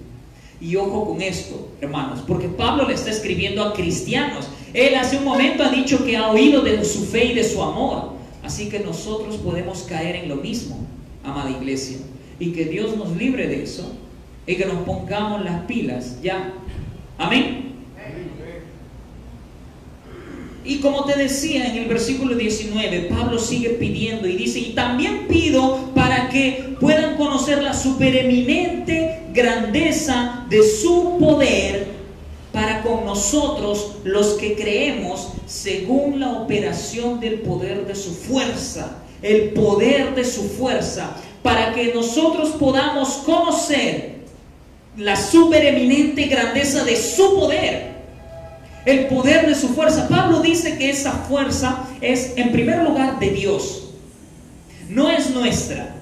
Y 0.61 0.75
ojo 0.75 1.07
con 1.07 1.23
esto, 1.23 1.69
hermanos, 1.81 2.25
porque 2.27 2.49
Pablo 2.49 2.89
le 2.89 2.95
está 2.95 3.11
escribiendo 3.11 3.63
a 3.63 3.73
cristianos 3.73 4.49
él 4.75 4.95
hace 4.95 5.17
un 5.17 5.25
momento 5.25 5.63
ha 5.63 5.71
dicho 5.71 6.05
que 6.05 6.17
ha 6.17 6.31
oído 6.31 6.63
de 6.63 6.85
su 6.85 7.05
fe 7.07 7.27
y 7.27 7.35
de 7.35 7.45
su 7.45 7.63
amor. 7.63 8.13
Así 8.43 8.69
que 8.69 8.81
nosotros 8.81 9.37
podemos 9.37 9.83
caer 9.83 10.17
en 10.17 10.29
lo 10.29 10.37
mismo, 10.37 10.79
amada 11.25 11.51
iglesia. 11.51 11.99
Y 12.39 12.53
que 12.53 12.65
Dios 12.65 12.97
nos 12.97 13.17
libre 13.17 13.47
de 13.47 13.63
eso 13.63 13.93
y 14.47 14.57
que 14.57 14.65
nos 14.65 14.83
pongamos 14.85 15.45
las 15.45 15.63
pilas 15.67 16.21
ya. 16.23 16.55
Amén. 17.19 17.69
Y 20.65 20.81
como 20.81 21.05
te 21.05 21.17
decía 21.17 21.67
en 21.67 21.77
el 21.77 21.89
versículo 21.89 22.35
19, 22.35 23.09
Pablo 23.11 23.39
sigue 23.39 23.71
pidiendo 23.71 24.29
y 24.29 24.37
dice, 24.37 24.59
y 24.59 24.75
también 24.75 25.27
pido 25.27 25.91
para 25.95 26.29
que 26.29 26.77
puedan 26.79 27.17
conocer 27.17 27.63
la 27.63 27.73
supereminente 27.73 29.23
grandeza 29.33 30.47
de 30.51 30.63
su 30.63 31.17
poder 31.19 31.98
para 32.53 32.83
con 32.83 33.05
nosotros 33.05 33.97
los 34.05 34.35
que 34.35 34.55
creemos 34.57 35.29
según 35.47 36.21
la 36.21 36.33
operación 36.33 37.21
del 37.21 37.41
poder 37.41 37.87
de 37.87 37.95
su 37.95 38.15
fuerza, 38.15 38.99
el 39.23 39.51
poder 39.51 40.15
de 40.15 40.25
su 40.25 40.49
fuerza, 40.49 41.17
para 41.43 41.73
que 41.75 41.93
nosotros 41.95 42.51
podamos 42.51 43.09
conocer 43.25 44.19
la 44.97 45.17
supereminente 45.17 46.25
grandeza 46.25 46.85
de 46.85 46.97
su 46.97 47.37
poder, 47.37 47.99
el 48.85 49.07
poder 49.07 49.47
de 49.47 49.55
su 49.55 49.69
fuerza. 49.69 50.09
Pablo 50.09 50.41
dice 50.41 50.79
que 50.79 50.91
esa 50.91 51.13
fuerza 51.13 51.85
es 52.01 52.33
en 52.37 52.53
primer 52.53 52.83
lugar 52.83 53.19
de 53.19 53.31
Dios, 53.31 53.91
no 54.89 55.11
es 55.11 55.31
nuestra. 55.31 55.98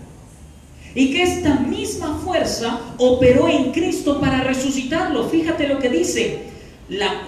Y 0.96 1.12
que 1.12 1.22
esta 1.22 1.60
misma 1.60 2.18
fuerza 2.24 2.80
operó 2.98 3.48
en 3.48 3.70
Cristo 3.70 4.18
para 4.18 4.42
resucitarlo. 4.42 5.28
Fíjate 5.28 5.68
lo 5.68 5.78
que 5.78 5.90
dice 5.90 6.46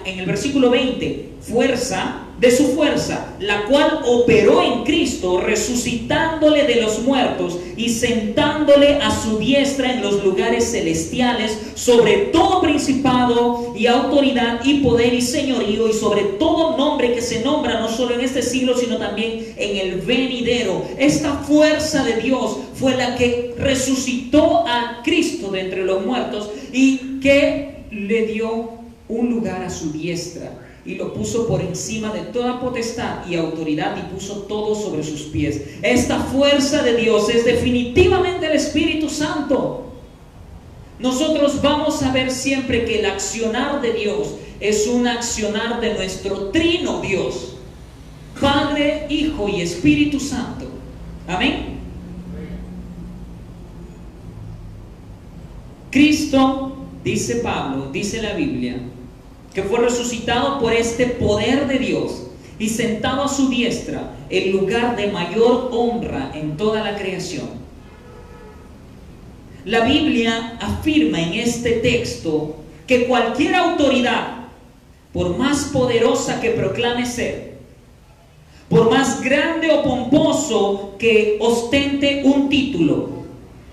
en 0.05 0.19
el 0.19 0.25
versículo 0.25 0.69
20. 0.71 1.29
Fuerza 1.41 2.23
de 2.39 2.51
su 2.51 2.69
fuerza, 2.69 3.35
la 3.39 3.65
cual 3.65 3.99
operó 4.05 4.61
en 4.63 4.83
Cristo, 4.83 5.41
resucitándole 5.41 6.63
de 6.63 6.81
los 6.81 6.99
muertos 6.99 7.59
y 7.75 7.89
sentándole 7.89 8.95
a 8.95 9.11
su 9.11 9.39
diestra 9.39 9.93
en 9.93 10.01
los 10.01 10.23
lugares 10.23 10.71
celestiales, 10.71 11.57
sobre 11.75 12.17
todo 12.31 12.61
principado 12.61 13.73
y 13.75 13.87
autoridad 13.87 14.61
y 14.63 14.75
poder 14.75 15.13
y 15.13 15.21
señorío, 15.21 15.89
y 15.89 15.93
sobre 15.93 16.23
todo 16.39 16.77
nombre 16.77 17.13
que 17.13 17.21
se 17.21 17.43
nombra 17.43 17.81
no 17.81 17.89
solo 17.89 18.15
en 18.15 18.21
este 18.21 18.41
siglo, 18.41 18.77
sino 18.77 18.97
también 18.97 19.53
en 19.57 19.77
el 19.77 20.01
venidero. 20.01 20.85
Esta 20.97 21.33
fuerza 21.39 22.05
de 22.05 22.21
Dios 22.21 22.57
fue 22.75 22.95
la 22.95 23.15
que 23.15 23.53
resucitó 23.57 24.65
a 24.65 25.01
Cristo 25.03 25.51
de 25.51 25.61
entre 25.61 25.83
los 25.83 26.05
muertos 26.05 26.49
y 26.71 27.19
que 27.19 27.83
le 27.91 28.27
dio 28.27 28.79
un 29.09 29.29
lugar 29.29 29.63
a 29.63 29.69
su 29.69 29.91
diestra 29.91 30.68
y 30.85 30.95
lo 30.95 31.13
puso 31.13 31.47
por 31.47 31.61
encima 31.61 32.11
de 32.11 32.21
toda 32.21 32.59
potestad 32.59 33.27
y 33.27 33.35
autoridad 33.35 33.97
y 33.97 34.13
puso 34.13 34.43
todo 34.43 34.75
sobre 34.75 35.03
sus 35.03 35.23
pies. 35.23 35.61
Esta 35.81 36.19
fuerza 36.19 36.83
de 36.83 36.95
Dios 36.95 37.29
es 37.29 37.45
definitivamente 37.45 38.47
el 38.47 38.53
Espíritu 38.53 39.09
Santo. 39.09 39.85
Nosotros 40.99 41.61
vamos 41.61 42.03
a 42.03 42.11
ver 42.11 42.31
siempre 42.31 42.85
que 42.85 42.99
el 42.99 43.05
accionar 43.05 43.81
de 43.81 43.93
Dios 43.93 44.35
es 44.59 44.87
un 44.87 45.07
accionar 45.07 45.79
de 45.79 45.93
nuestro 45.93 46.49
trino 46.49 47.01
Dios, 47.01 47.55
Padre, 48.39 49.05
Hijo 49.09 49.47
y 49.47 49.61
Espíritu 49.61 50.19
Santo. 50.19 50.65
Amén. 51.27 51.79
Cristo, 55.91 56.75
dice 57.03 57.37
Pablo, 57.37 57.89
dice 57.91 58.21
la 58.21 58.33
Biblia, 58.33 58.77
que 59.59 59.67
fue 59.67 59.79
resucitado 59.79 60.57
por 60.57 60.71
este 60.71 61.05
poder 61.05 61.67
de 61.67 61.79
Dios 61.79 62.27
y 62.59 62.69
sentado 62.69 63.23
a 63.23 63.27
su 63.27 63.49
diestra, 63.49 64.13
el 64.29 64.51
lugar 64.51 64.95
de 64.95 65.07
mayor 65.07 65.67
honra 65.73 66.31
en 66.33 66.55
toda 66.55 66.81
la 66.81 66.97
creación. 66.97 67.49
La 69.65 69.81
Biblia 69.81 70.57
afirma 70.61 71.19
en 71.19 71.33
este 71.33 71.71
texto 71.71 72.55
que 72.87 73.05
cualquier 73.05 73.53
autoridad, 73.55 74.45
por 75.11 75.37
más 75.37 75.65
poderosa 75.73 76.39
que 76.39 76.51
proclame 76.51 77.05
ser, 77.05 77.57
por 78.69 78.89
más 78.89 79.21
grande 79.21 79.71
o 79.71 79.83
pomposo 79.83 80.95
que 80.97 81.37
ostente 81.41 82.21
un 82.23 82.47
título, 82.47 83.09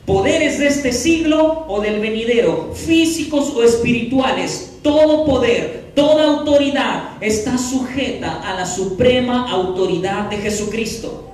poderes 0.04 0.58
de 0.58 0.66
este 0.66 0.92
siglo 0.92 1.64
o 1.68 1.80
del 1.80 2.00
venidero, 2.00 2.72
físicos 2.74 3.52
o 3.54 3.62
espirituales, 3.62 4.75
todo 4.86 5.24
poder, 5.24 5.90
toda 5.96 6.38
autoridad 6.38 7.14
está 7.20 7.58
sujeta 7.58 8.40
a 8.40 8.54
la 8.54 8.64
suprema 8.64 9.50
autoridad 9.50 10.30
de 10.30 10.36
Jesucristo. 10.36 11.28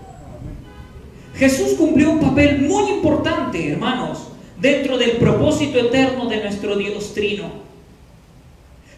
Jesús 1.35 1.75
cumplió 1.75 2.12
un 2.12 2.21
papel 2.21 2.62
muy 2.62 2.91
importante, 2.93 3.73
hermanos, 3.73 4.21
dentro 4.59 4.97
del 4.97 5.19
propósito 5.19 5.79
eterno 5.79 6.31
de 6.31 6.43
nuestro 6.43 6.77
Dios 6.77 7.12
Trino. 7.12 7.45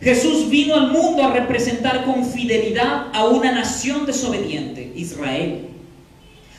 Jesús 0.00 0.48
vino 0.48 0.76
al 0.76 0.92
mundo 0.92 1.24
a 1.24 1.32
representar 1.32 2.04
con 2.04 2.24
fidelidad 2.24 3.08
a 3.12 3.24
una 3.24 3.50
nación 3.50 4.06
desobediente, 4.06 4.92
Israel 4.94 5.70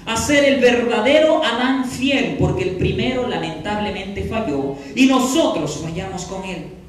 a 0.06 0.18
ser 0.18 0.44
el 0.44 0.60
verdadero 0.60 1.44
Adán 1.44 1.86
fiel, 1.86 2.36
porque 2.38 2.62
el 2.62 2.76
primero 2.76 3.28
lamentablemente 3.28 4.26
falló 4.26 4.76
y 4.94 5.08
nosotros 5.08 5.80
fallamos 5.82 6.26
con 6.26 6.44
él. 6.44 6.85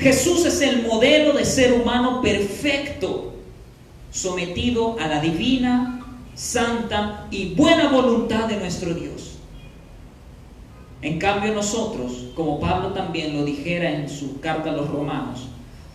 Jesús 0.00 0.46
es 0.46 0.62
el 0.62 0.82
modelo 0.86 1.34
de 1.34 1.44
ser 1.44 1.74
humano 1.74 2.22
perfecto, 2.22 3.34
sometido 4.10 4.96
a 4.98 5.06
la 5.06 5.20
divina, 5.20 6.04
santa 6.34 7.26
y 7.30 7.54
buena 7.54 7.88
voluntad 7.88 8.46
de 8.46 8.56
nuestro 8.56 8.94
Dios. 8.94 9.36
En 11.02 11.18
cambio 11.18 11.54
nosotros, 11.54 12.28
como 12.34 12.60
Pablo 12.60 12.92
también 12.92 13.36
lo 13.36 13.44
dijera 13.44 13.90
en 13.90 14.08
su 14.08 14.40
carta 14.40 14.70
a 14.70 14.74
los 14.74 14.88
romanos, 14.90 15.48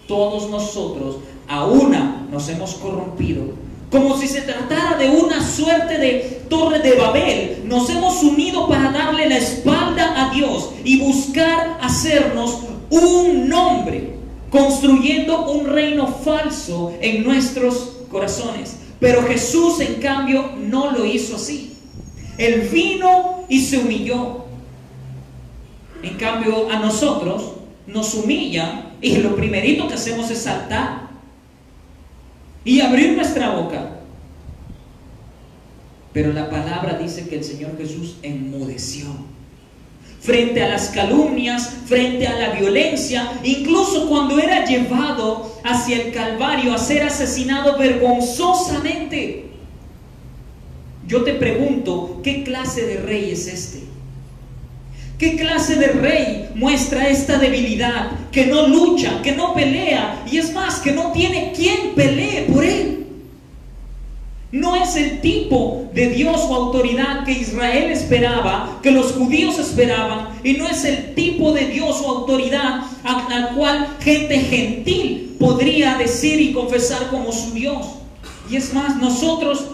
todos 0.07 0.49
nosotros 0.49 1.17
a 1.47 1.65
una 1.65 2.27
nos 2.31 2.47
hemos 2.49 2.75
corrompido 2.75 3.65
como 3.91 4.17
si 4.17 4.27
se 4.27 4.41
tratara 4.41 4.97
de 4.97 5.09
una 5.09 5.41
suerte 5.41 5.97
de 5.97 6.43
torre 6.49 6.79
de 6.79 6.95
Babel. 6.95 7.63
Nos 7.65 7.89
hemos 7.89 8.21
unido 8.23 8.67
para 8.67 8.91
darle 8.91 9.29
la 9.29 9.37
espalda 9.37 10.13
a 10.17 10.33
Dios 10.33 10.71
y 10.83 10.99
buscar 10.99 11.77
hacernos 11.81 12.57
un 12.89 13.49
nombre 13.49 14.15
construyendo 14.49 15.51
un 15.51 15.65
reino 15.65 16.07
falso 16.07 16.93
en 17.01 17.23
nuestros 17.23 17.97
corazones. 18.09 18.77
Pero 18.99 19.23
Jesús, 19.23 19.79
en 19.81 19.95
cambio, 19.95 20.51
no 20.57 20.91
lo 20.91 21.05
hizo 21.05 21.35
así. 21.35 21.73
Él 22.37 22.69
vino 22.71 23.45
y 23.49 23.61
se 23.61 23.79
humilló. 23.79 24.45
En 26.01 26.15
cambio, 26.17 26.69
a 26.69 26.79
nosotros 26.79 27.53
nos 27.87 28.13
humilla 28.13 28.91
y 29.01 29.17
lo 29.17 29.35
primerito 29.35 29.87
que 29.87 29.95
hacemos 29.95 30.29
es 30.31 30.39
saltar 30.39 31.09
y 32.63 32.81
abrir 32.81 33.15
nuestra 33.15 33.51
boca. 33.51 33.99
Pero 36.13 36.31
la 36.31 36.49
palabra 36.49 36.97
dice 36.97 37.27
que 37.27 37.35
el 37.35 37.43
Señor 37.43 37.77
Jesús 37.77 38.17
enmudeció 38.21 39.07
frente 40.25 40.63
a 40.63 40.69
las 40.69 40.89
calumnias, 40.89 41.69
frente 41.85 42.27
a 42.27 42.33
la 42.33 42.49
violencia, 42.49 43.31
incluso 43.43 44.09
cuando 44.09 44.39
era 44.39 44.65
llevado 44.65 45.53
hacia 45.63 46.01
el 46.01 46.11
Calvario 46.11 46.73
a 46.73 46.77
ser 46.79 47.03
asesinado 47.03 47.77
vergonzosamente. 47.77 49.45
Yo 51.07 51.23
te 51.23 51.33
pregunto, 51.33 52.21
¿qué 52.23 52.43
clase 52.43 52.87
de 52.87 52.97
rey 52.97 53.29
es 53.31 53.47
este? 53.47 53.83
¿Qué 55.19 55.37
clase 55.37 55.75
de 55.75 55.87
rey 55.87 56.49
muestra 56.55 57.07
esta 57.07 57.37
debilidad? 57.37 58.11
Que 58.31 58.47
no 58.47 58.67
lucha, 58.67 59.21
que 59.21 59.31
no 59.31 59.53
pelea 59.53 60.23
y 60.29 60.37
es 60.37 60.51
más, 60.53 60.79
que 60.79 60.91
no 60.91 61.11
tiene 61.11 61.53
quien 61.55 61.93
pelee 61.95 62.47
por 62.51 62.65
él. 62.65 62.94
No 64.51 64.75
es 64.75 64.95
el 64.95 65.21
tipo 65.21 65.89
de 65.93 66.09
Dios 66.09 66.41
o 66.47 66.55
autoridad 66.55 67.25
que 67.25 67.33
Israel 67.33 67.91
esperaba, 67.91 68.79
que 68.81 68.91
los 68.91 69.13
judíos 69.13 69.59
esperaban, 69.59 70.29
y 70.43 70.53
no 70.53 70.67
es 70.67 70.85
el 70.85 71.13
tipo 71.15 71.51
de 71.51 71.65
Dios 71.67 72.01
o 72.01 72.09
autoridad 72.09 72.81
al 73.03 73.55
cual 73.55 73.97
gente 73.99 74.39
gentil 74.39 75.35
podría 75.39 75.97
decir 75.97 76.39
y 76.39 76.53
confesar 76.53 77.09
como 77.09 77.31
su 77.31 77.51
Dios. 77.51 77.85
Y 78.49 78.55
es 78.55 78.73
más, 78.73 78.95
nosotros 78.97 79.65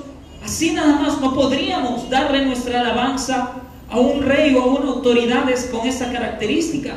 así 0.43 0.71
nada 0.71 0.99
más 0.99 1.19
no 1.19 1.35
podríamos 1.35 2.09
darle 2.09 2.45
nuestra 2.45 2.81
alabanza 2.81 3.51
a 3.89 3.99
un 3.99 4.23
rey 4.23 4.55
o 4.55 4.61
a 4.61 4.65
una 4.65 4.89
autoridad 4.89 5.45
con 5.71 5.87
esa 5.87 6.11
característica. 6.11 6.95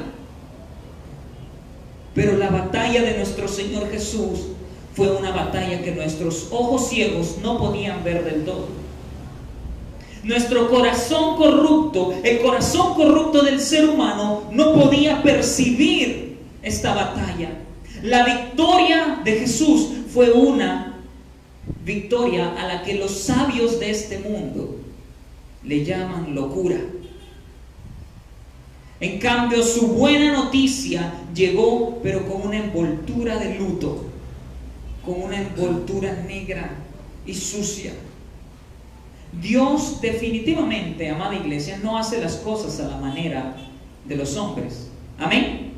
Pero 2.15 2.39
la 2.39 2.49
batalla 2.49 3.03
de 3.03 3.17
nuestro 3.17 3.49
Señor 3.49 3.91
Jesús 3.91 4.54
fue 4.95 5.11
una 5.11 5.33
batalla 5.33 5.83
que 5.83 5.91
nuestros 5.93 6.49
ojos 6.51 6.89
ciegos 6.89 7.39
no 7.43 7.59
podían 7.59 8.05
ver 8.05 8.25
del 8.25 8.45
todo. 8.45 8.69
Nuestro 10.23 10.71
corazón 10.71 11.37
corrupto, 11.37 12.15
el 12.23 12.41
corazón 12.41 12.95
corrupto 12.95 13.43
del 13.43 13.61
ser 13.61 13.89
humano, 13.89 14.45
no 14.53 14.73
podía 14.73 15.23
percibir 15.23 16.39
esta 16.63 16.95
batalla. 16.95 17.51
La 18.03 18.25
victoria 18.25 19.21
de 19.25 19.33
Jesús 19.41 19.89
fue 20.13 20.31
una 20.31 21.03
victoria 21.85 22.55
a 22.57 22.67
la 22.67 22.83
que 22.83 22.95
los 22.95 23.11
sabios 23.11 23.81
de 23.81 23.91
este 23.91 24.19
mundo 24.21 24.77
le 25.65 25.85
llaman 25.85 26.35
locura. 26.35 26.77
En 29.01 29.19
cambio, 29.19 29.63
su 29.63 29.89
buena 29.89 30.33
noticia 30.33 31.13
llegó, 31.35 31.99
pero 32.03 32.27
con 32.27 32.43
una 32.43 32.59
envoltura 32.59 33.37
de 33.37 33.59
luto 33.59 34.14
con 35.05 35.23
una 35.23 35.41
envoltura 35.41 36.13
negra 36.27 36.71
y 37.27 37.35
sucia. 37.35 37.93
Dios 39.41 40.01
definitivamente, 40.01 41.09
amada 41.09 41.35
iglesia, 41.35 41.79
no 41.83 41.99
hace 41.99 42.21
las 42.21 42.37
cosas 42.37 42.79
a 42.81 42.89
la 42.89 42.97
manera 42.99 43.57
de 44.07 44.17
los 44.17 44.37
hombres. 44.37 44.89
Amén. 45.19 45.73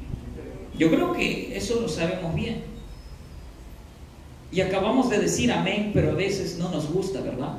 Yo 0.79 0.91
creo 0.91 1.13
que 1.13 1.57
eso 1.57 1.81
lo 1.81 1.89
sabemos 1.89 2.35
bien. 2.35 2.65
Y 4.53 4.61
acabamos 4.61 5.11
de 5.11 5.19
decir 5.19 5.51
amén, 5.51 5.91
pero 5.93 6.13
a 6.13 6.15
veces 6.15 6.59
no 6.59 6.71
nos 6.71 6.93
gusta, 6.93 7.21
¿verdad? 7.21 7.59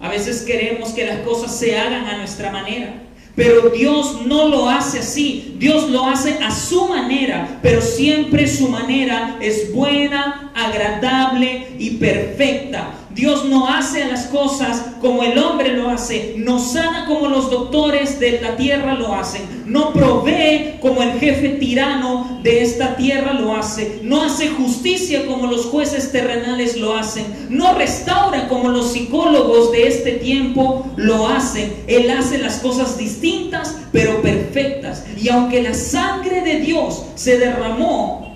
A 0.00 0.08
veces 0.08 0.42
queremos 0.42 0.90
que 0.90 1.06
las 1.06 1.20
cosas 1.20 1.54
se 1.54 1.78
hagan 1.78 2.06
a 2.06 2.18
nuestra 2.18 2.50
manera. 2.50 3.02
Pero 3.40 3.70
Dios 3.70 4.26
no 4.26 4.48
lo 4.48 4.68
hace 4.68 4.98
así. 4.98 5.54
Dios 5.56 5.88
lo 5.88 6.06
hace 6.06 6.34
a 6.42 6.50
su 6.50 6.86
manera, 6.88 7.58
pero 7.62 7.80
siempre 7.80 8.46
su 8.46 8.68
manera 8.68 9.38
es 9.40 9.72
buena, 9.72 10.52
agradable 10.54 11.68
y 11.78 11.92
perfecta. 11.92 12.99
Dios 13.20 13.44
no 13.44 13.68
hace 13.68 14.06
las 14.06 14.28
cosas 14.28 14.82
como 14.98 15.22
el 15.22 15.36
hombre 15.36 15.76
lo 15.76 15.90
hace, 15.90 16.36
no 16.38 16.58
sana 16.58 17.04
como 17.04 17.28
los 17.28 17.50
doctores 17.50 18.18
de 18.18 18.40
la 18.40 18.56
tierra 18.56 18.94
lo 18.94 19.14
hacen, 19.14 19.42
no 19.66 19.92
provee 19.92 20.78
como 20.80 21.02
el 21.02 21.20
jefe 21.20 21.50
tirano 21.50 22.40
de 22.42 22.62
esta 22.62 22.96
tierra 22.96 23.34
lo 23.34 23.54
hace, 23.54 24.00
no 24.02 24.22
hace 24.22 24.48
justicia 24.48 25.26
como 25.26 25.48
los 25.48 25.66
jueces 25.66 26.10
terrenales 26.12 26.78
lo 26.78 26.96
hacen, 26.96 27.26
no 27.50 27.74
restaura 27.74 28.48
como 28.48 28.70
los 28.70 28.92
psicólogos 28.92 29.70
de 29.72 29.86
este 29.86 30.12
tiempo 30.12 30.86
lo 30.96 31.28
hacen. 31.28 31.74
Él 31.88 32.10
hace 32.10 32.38
las 32.38 32.60
cosas 32.60 32.96
distintas 32.96 33.76
pero 33.92 34.22
perfectas. 34.22 35.04
Y 35.20 35.28
aunque 35.28 35.62
la 35.62 35.74
sangre 35.74 36.40
de 36.40 36.60
Dios 36.60 37.04
se 37.16 37.38
derramó 37.38 38.29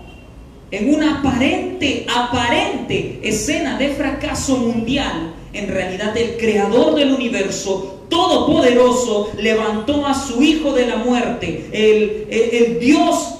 en 0.77 0.93
una 0.93 1.21
aparente, 1.21 2.07
aparente 2.13 3.21
escena 3.23 3.79
de 3.79 3.91
fracaso 3.91 4.57
mundial, 4.57 5.35
en 5.53 5.69
realidad 5.69 6.17
el 6.17 6.37
creador 6.37 6.97
del 6.97 7.13
universo, 7.13 8.07
todopoderoso, 8.09 9.31
levantó 9.39 10.05
a 10.05 10.15
su 10.15 10.43
hijo 10.43 10.73
de 10.73 10.87
la 10.87 10.97
muerte, 10.97 11.69
el, 11.73 12.27
el 12.31 12.81
Dios 12.81 13.37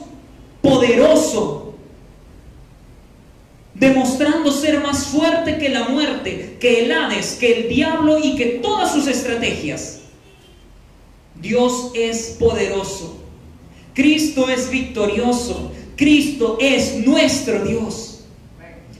poderoso, 0.62 1.75
demostrando 3.75 4.53
ser 4.53 4.81
más 4.81 5.07
fuerte 5.07 5.59
que 5.59 5.68
la 5.70 5.88
muerte, 5.88 6.57
que 6.61 6.85
el 6.85 6.92
Hades, 6.92 7.35
que 7.35 7.61
el 7.61 7.68
diablo 7.68 8.18
y 8.23 8.37
que 8.37 8.61
todas 8.62 8.92
sus 8.92 9.09
estrategias. 9.09 10.03
Dios 11.40 11.90
es 11.94 12.37
poderoso. 12.38 13.18
Cristo 13.92 14.49
es 14.49 14.70
victorioso. 14.70 15.73
Cristo 15.96 16.59
es 16.61 16.96
nuestro 17.07 17.64
Dios. 17.64 18.24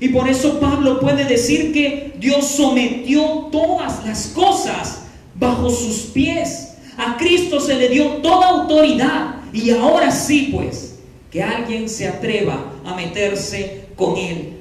Y 0.00 0.09
por 0.09 0.28
eso 0.28 0.61
Pablo 0.61 1.00
puede 1.00 1.24
decir 1.24 1.72
que 1.72 2.14
Dios 2.18 2.46
sometió 2.46 3.48
todas 3.50 4.04
las 4.04 4.26
cosas 4.28 5.02
bajo 5.35 5.70
sus 5.70 6.11
pies. 6.12 6.74
A 6.96 7.16
Cristo 7.16 7.61
se 7.61 7.76
le 7.76 7.88
dio 7.88 8.07
toda 8.16 8.48
autoridad. 8.48 9.37
Y 9.52 9.70
ahora 9.70 10.11
sí, 10.11 10.50
pues, 10.52 10.96
que 11.30 11.42
alguien 11.42 11.88
se 11.88 12.09
atreva 12.09 12.72
a 12.85 12.94
meterse 12.94 13.87
con 13.96 14.16
él. 14.16 14.54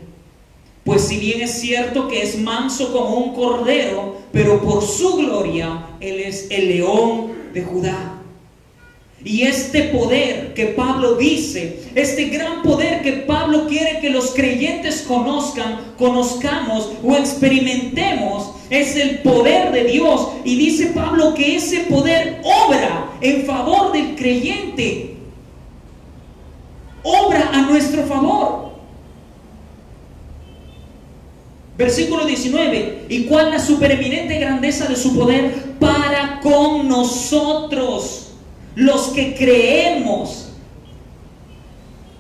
Pues 0.84 1.04
si 1.04 1.18
bien 1.18 1.42
es 1.42 1.60
cierto 1.60 2.08
que 2.10 2.22
es 2.22 2.38
manso 2.40 2.92
como 2.92 3.16
un 3.16 3.34
cordero, 3.34 4.18
pero 4.34 4.62
por 4.62 4.84
su 4.84 5.16
gloria 5.16 5.88
Él 6.02 6.20
es 6.20 6.48
el 6.50 6.68
león 6.68 7.32
de 7.54 7.64
Judá. 7.64 8.13
Y 9.26 9.44
este 9.44 9.84
poder 9.84 10.54
que 10.54 10.68
Pablo 10.68 11.16
dice, 11.16 11.80
este 11.96 12.26
gran 12.26 12.62
poder 12.62 13.02
que 13.02 13.14
Pablo 13.14 13.68
quiere 13.68 14.00
que 14.02 14.10
los 14.10 14.32
creyentes 14.32 15.04
conozcan, 15.08 15.94
conozcamos 15.98 16.92
o 17.02 17.16
experimentemos, 17.16 18.52
es 18.70 18.98
el 18.98 19.20
poder 19.20 19.72
de 19.72 19.86
Dios. 19.86 20.28
Y 20.44 20.58
dice 20.58 20.88
Pablo 20.88 21.34
que 21.36 21.56
ese 21.56 21.82
poder 21.82 22.42
obra 22.44 23.12
en 23.22 23.46
favor 23.46 23.94
del 23.94 24.16
creyente. 24.16 25.16
Obra 27.02 27.50
a 27.54 27.62
nuestro 27.62 28.04
favor. 28.04 28.74
Versículo 31.78 32.26
19. 32.26 33.06
¿Y 33.08 33.24
cuál 33.24 33.52
la 33.52 33.60
supereminente 33.60 34.38
grandeza 34.38 34.88
de 34.88 34.98
su 34.98 35.16
poder 35.16 35.76
para 35.80 36.42
con 36.42 36.90
nosotros? 36.90 38.33
Los 38.76 39.10
que 39.10 39.36
creemos. 39.36 40.50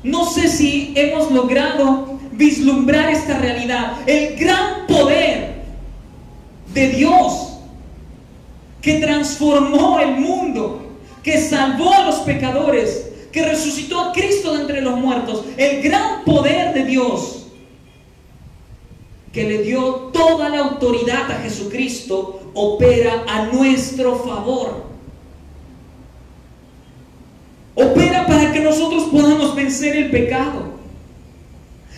No 0.03 0.25
sé 0.25 0.47
si 0.47 0.93
hemos 0.95 1.31
logrado 1.31 2.19
vislumbrar 2.33 3.09
esta 3.11 3.37
realidad, 3.37 3.93
el 4.05 4.35
gran 4.35 4.85
poder 4.87 5.63
de 6.73 6.89
Dios 6.89 7.53
que 8.81 8.99
transformó 8.99 9.99
el 9.99 10.17
mundo, 10.17 10.97
que 11.23 11.39
salvó 11.39 11.93
a 11.93 12.05
los 12.05 12.15
pecadores, 12.17 13.11
que 13.31 13.45
resucitó 13.45 13.99
a 13.99 14.11
Cristo 14.11 14.53
de 14.53 14.61
entre 14.61 14.81
los 14.81 14.99
muertos, 14.99 15.45
el 15.57 15.81
gran 15.81 16.23
poder 16.25 16.73
de 16.73 16.85
Dios 16.85 17.43
que 19.33 19.43
le 19.43 19.63
dio 19.63 20.11
toda 20.13 20.47
la 20.47 20.59
autoridad 20.59 21.29
a 21.31 21.39
Jesucristo, 21.41 22.51
opera 22.53 23.25
a 23.27 23.47
nuestro 23.47 24.15
favor. 24.17 24.92
Opera 27.75 28.27
para 28.27 28.51
que 28.51 28.59
nosotros 28.59 29.03
podamos 29.11 29.55
vencer 29.55 29.95
el 29.95 30.11
pecado. 30.11 30.73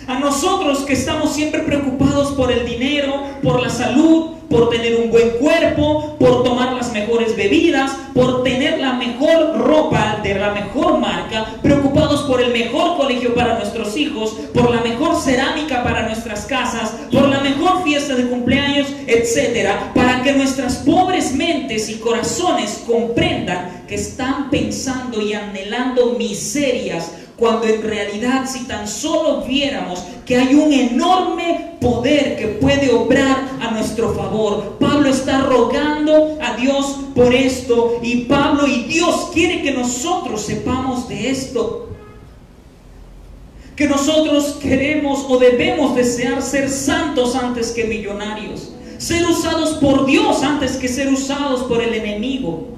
A 0.07 0.19
nosotros 0.19 0.85
que 0.85 0.93
estamos 0.93 1.33
siempre 1.33 1.61
preocupados 1.61 2.33
por 2.33 2.51
el 2.51 2.65
dinero, 2.65 3.23
por 3.41 3.61
la 3.61 3.69
salud, 3.69 4.34
por 4.49 4.69
tener 4.69 4.95
un 4.95 5.11
buen 5.11 5.31
cuerpo, 5.31 6.15
por 6.19 6.43
tomar 6.43 6.73
las 6.73 6.91
mejores 6.91 7.35
bebidas, 7.35 7.91
por 8.13 8.43
tener 8.43 8.79
la 8.79 8.93
mejor 8.93 9.57
ropa 9.57 10.19
de 10.23 10.35
la 10.35 10.51
mejor 10.51 10.99
marca, 10.99 11.45
preocupados 11.61 12.21
por 12.23 12.41
el 12.41 12.51
mejor 12.51 12.97
colegio 12.97 13.35
para 13.35 13.57
nuestros 13.57 13.95
hijos, 13.97 14.31
por 14.53 14.69
la 14.73 14.81
mejor 14.81 15.19
cerámica 15.21 15.83
para 15.83 16.07
nuestras 16.07 16.45
casas, 16.45 16.93
por 17.11 17.27
la 17.27 17.41
mejor 17.41 17.83
fiesta 17.83 18.15
de 18.15 18.27
cumpleaños, 18.27 18.87
etcétera, 19.07 19.91
para 19.93 20.21
que 20.23 20.33
nuestras 20.33 20.77
pobres 20.77 21.33
mentes 21.33 21.89
y 21.89 21.95
corazones 21.95 22.83
comprendan 22.87 23.83
que 23.87 23.95
están 23.95 24.49
pensando 24.49 25.21
y 25.21 25.33
anhelando 25.33 26.15
miserias 26.17 27.11
cuando 27.37 27.67
en 27.67 27.81
realidad 27.81 28.45
si 28.47 28.65
tan 28.65 28.87
solo 28.87 29.41
viéramos 29.41 30.03
que 30.25 30.37
hay 30.37 30.55
un 30.55 30.71
enorme 30.71 31.75
poder 31.81 32.37
que 32.37 32.47
puede 32.47 32.91
obrar 32.91 33.49
a 33.61 33.71
nuestro 33.71 34.13
Pablo 34.79 35.09
está 35.09 35.41
rogando 35.41 36.37
a 36.41 36.55
Dios 36.55 36.97
por 37.15 37.33
esto 37.33 37.99
y 38.01 38.25
Pablo 38.25 38.67
y 38.67 38.83
Dios 38.83 39.29
quiere 39.33 39.61
que 39.61 39.71
nosotros 39.71 40.41
sepamos 40.41 41.07
de 41.07 41.29
esto. 41.29 41.89
Que 43.75 43.87
nosotros 43.87 44.57
queremos 44.61 45.25
o 45.27 45.37
debemos 45.37 45.95
desear 45.95 46.41
ser 46.41 46.69
santos 46.69 47.35
antes 47.35 47.71
que 47.71 47.85
millonarios. 47.85 48.71
Ser 48.97 49.25
usados 49.25 49.77
por 49.77 50.05
Dios 50.05 50.41
antes 50.43 50.77
que 50.77 50.87
ser 50.87 51.11
usados 51.11 51.63
por 51.63 51.81
el 51.81 51.93
enemigo 51.93 52.74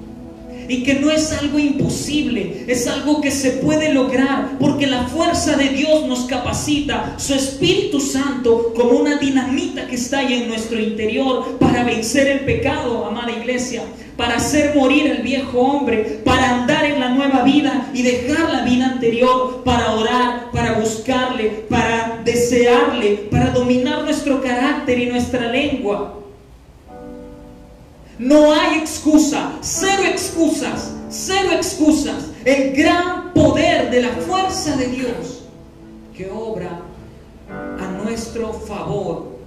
y 0.68 0.82
que 0.82 0.94
no 0.94 1.10
es 1.10 1.32
algo 1.32 1.58
imposible, 1.58 2.64
es 2.68 2.86
algo 2.86 3.20
que 3.20 3.30
se 3.30 3.52
puede 3.52 3.92
lograr 3.92 4.58
porque 4.60 4.86
la 4.86 5.08
fuerza 5.08 5.56
de 5.56 5.70
Dios 5.70 6.06
nos 6.06 6.26
capacita, 6.26 7.14
su 7.18 7.34
Espíritu 7.34 8.00
Santo 8.00 8.72
como 8.74 8.90
una 8.90 9.16
dinamita 9.16 9.86
que 9.86 9.96
está 9.96 10.20
ahí 10.20 10.34
en 10.34 10.48
nuestro 10.48 10.78
interior 10.78 11.56
para 11.58 11.84
vencer 11.84 12.28
el 12.28 12.40
pecado, 12.40 13.06
amada 13.06 13.32
iglesia, 13.32 13.82
para 14.16 14.36
hacer 14.36 14.74
morir 14.74 15.06
el 15.06 15.22
viejo 15.22 15.58
hombre, 15.60 16.20
para 16.24 16.60
andar 16.60 16.84
en 16.84 17.00
la 17.00 17.10
nueva 17.10 17.42
vida 17.44 17.90
y 17.94 18.02
dejar 18.02 18.50
la 18.50 18.62
vida 18.62 18.86
anterior, 18.86 19.62
para 19.64 19.94
orar, 19.94 20.50
para 20.52 20.72
buscarle, 20.72 21.64
para 21.68 22.20
desearle, 22.24 23.28
para 23.30 23.50
dominar 23.50 24.02
nuestro 24.02 24.42
carácter 24.42 24.98
y 24.98 25.06
nuestra 25.06 25.50
lengua. 25.50 26.18
No 28.18 28.52
hay 28.52 28.78
excusa, 28.78 29.52
cero 29.60 30.02
excusas, 30.10 30.92
cero 31.08 31.50
excusas. 31.54 32.30
El 32.44 32.74
gran 32.74 33.32
poder 33.32 33.90
de 33.90 34.02
la 34.02 34.08
fuerza 34.08 34.76
de 34.76 34.88
Dios 34.88 35.44
que 36.16 36.28
obra 36.28 36.80
a 37.48 38.02
nuestro 38.02 38.52
favor, 38.52 39.38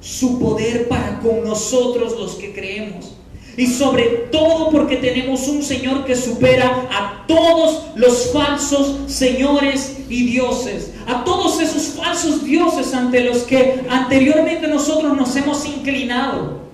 su 0.00 0.38
poder 0.38 0.88
para 0.88 1.20
con 1.20 1.44
nosotros 1.44 2.18
los 2.18 2.36
que 2.36 2.54
creemos. 2.54 3.14
Y 3.58 3.66
sobre 3.66 4.04
todo 4.32 4.70
porque 4.70 4.96
tenemos 4.96 5.46
un 5.46 5.62
Señor 5.62 6.06
que 6.06 6.16
supera 6.16 6.88
a 6.90 7.24
todos 7.28 7.88
los 7.94 8.32
falsos 8.32 9.00
señores 9.06 9.98
y 10.08 10.24
dioses, 10.24 10.92
a 11.06 11.24
todos 11.24 11.60
esos 11.60 11.94
falsos 11.94 12.42
dioses 12.42 12.94
ante 12.94 13.22
los 13.22 13.42
que 13.42 13.84
anteriormente 13.88 14.66
nosotros 14.66 15.14
nos 15.14 15.36
hemos 15.36 15.64
inclinado 15.66 16.64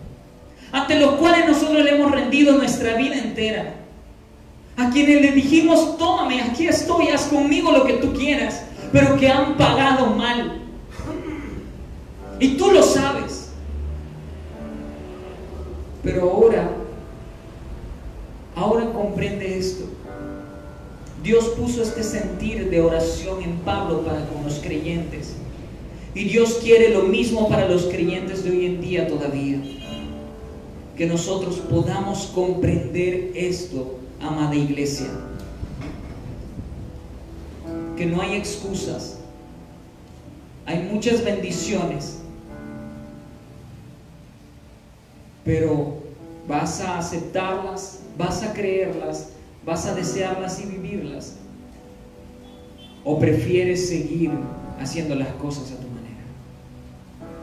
ante 0.73 0.99
los 0.99 1.12
cuales 1.14 1.49
nosotros 1.49 1.83
le 1.83 1.95
hemos 1.97 2.11
rendido 2.12 2.57
nuestra 2.57 2.95
vida 2.95 3.16
entera. 3.16 3.75
A 4.77 4.91
quienes 4.91 5.21
le 5.21 5.33
dijimos, 5.33 5.99
tómame, 5.99 6.41
aquí 6.43 6.66
estoy, 6.66 7.09
haz 7.09 7.25
conmigo 7.25 7.73
lo 7.73 7.85
que 7.85 7.95
tú 7.95 8.12
quieras, 8.12 8.62
pero 8.93 9.16
que 9.16 9.29
han 9.29 9.57
pagado 9.57 10.07
mal. 10.07 10.62
Y 12.39 12.57
tú 12.57 12.71
lo 12.71 12.83
sabes. 12.83 13.51
Pero 16.03 16.31
ahora, 16.31 16.71
ahora 18.57 18.91
comprende 18.93 19.59
esto. 19.59 19.85
Dios 21.23 21.45
puso 21.59 21.83
este 21.83 22.03
sentir 22.03 22.71
de 22.71 22.81
oración 22.81 23.43
en 23.43 23.59
Pablo 23.59 24.03
para 24.03 24.25
con 24.25 24.45
los 24.45 24.61
creyentes. 24.61 25.37
Y 26.14 26.25
Dios 26.25 26.61
quiere 26.62 26.89
lo 26.89 27.03
mismo 27.03 27.49
para 27.51 27.68
los 27.68 27.85
creyentes 27.85 28.43
de 28.43 28.51
hoy 28.51 28.66
en 28.66 28.81
día 28.81 29.07
todavía 29.07 29.59
que 31.01 31.07
nosotros 31.07 31.57
podamos 31.61 32.27
comprender 32.35 33.33
esto, 33.35 34.01
amada 34.21 34.55
iglesia. 34.55 35.07
Que 37.97 38.05
no 38.05 38.21
hay 38.21 38.35
excusas, 38.35 39.17
hay 40.67 40.83
muchas 40.93 41.25
bendiciones, 41.25 42.19
pero 45.43 45.95
vas 46.47 46.83
a 46.83 46.99
aceptarlas, 46.99 48.01
vas 48.19 48.43
a 48.43 48.53
creerlas, 48.53 49.31
vas 49.65 49.87
a 49.87 49.95
desearlas 49.95 50.61
y 50.61 50.67
vivirlas, 50.67 51.37
o 53.05 53.19
prefieres 53.19 53.89
seguir 53.89 54.33
haciendo 54.79 55.15
las 55.15 55.29
cosas 55.37 55.73
a 55.73 55.77
tu 55.77 55.89
manera. 55.89 56.25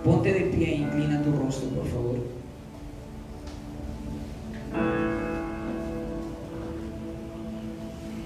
Ponte 0.03 0.32
de 0.32 0.41
pie 0.41 0.74
e 0.74 0.76
inclina 0.76 1.24
tu 1.24 1.32
rostro, 1.32 1.70
por 1.70 1.88
favor. 1.88 2.36
thank 4.72 4.99
you 4.99 5.07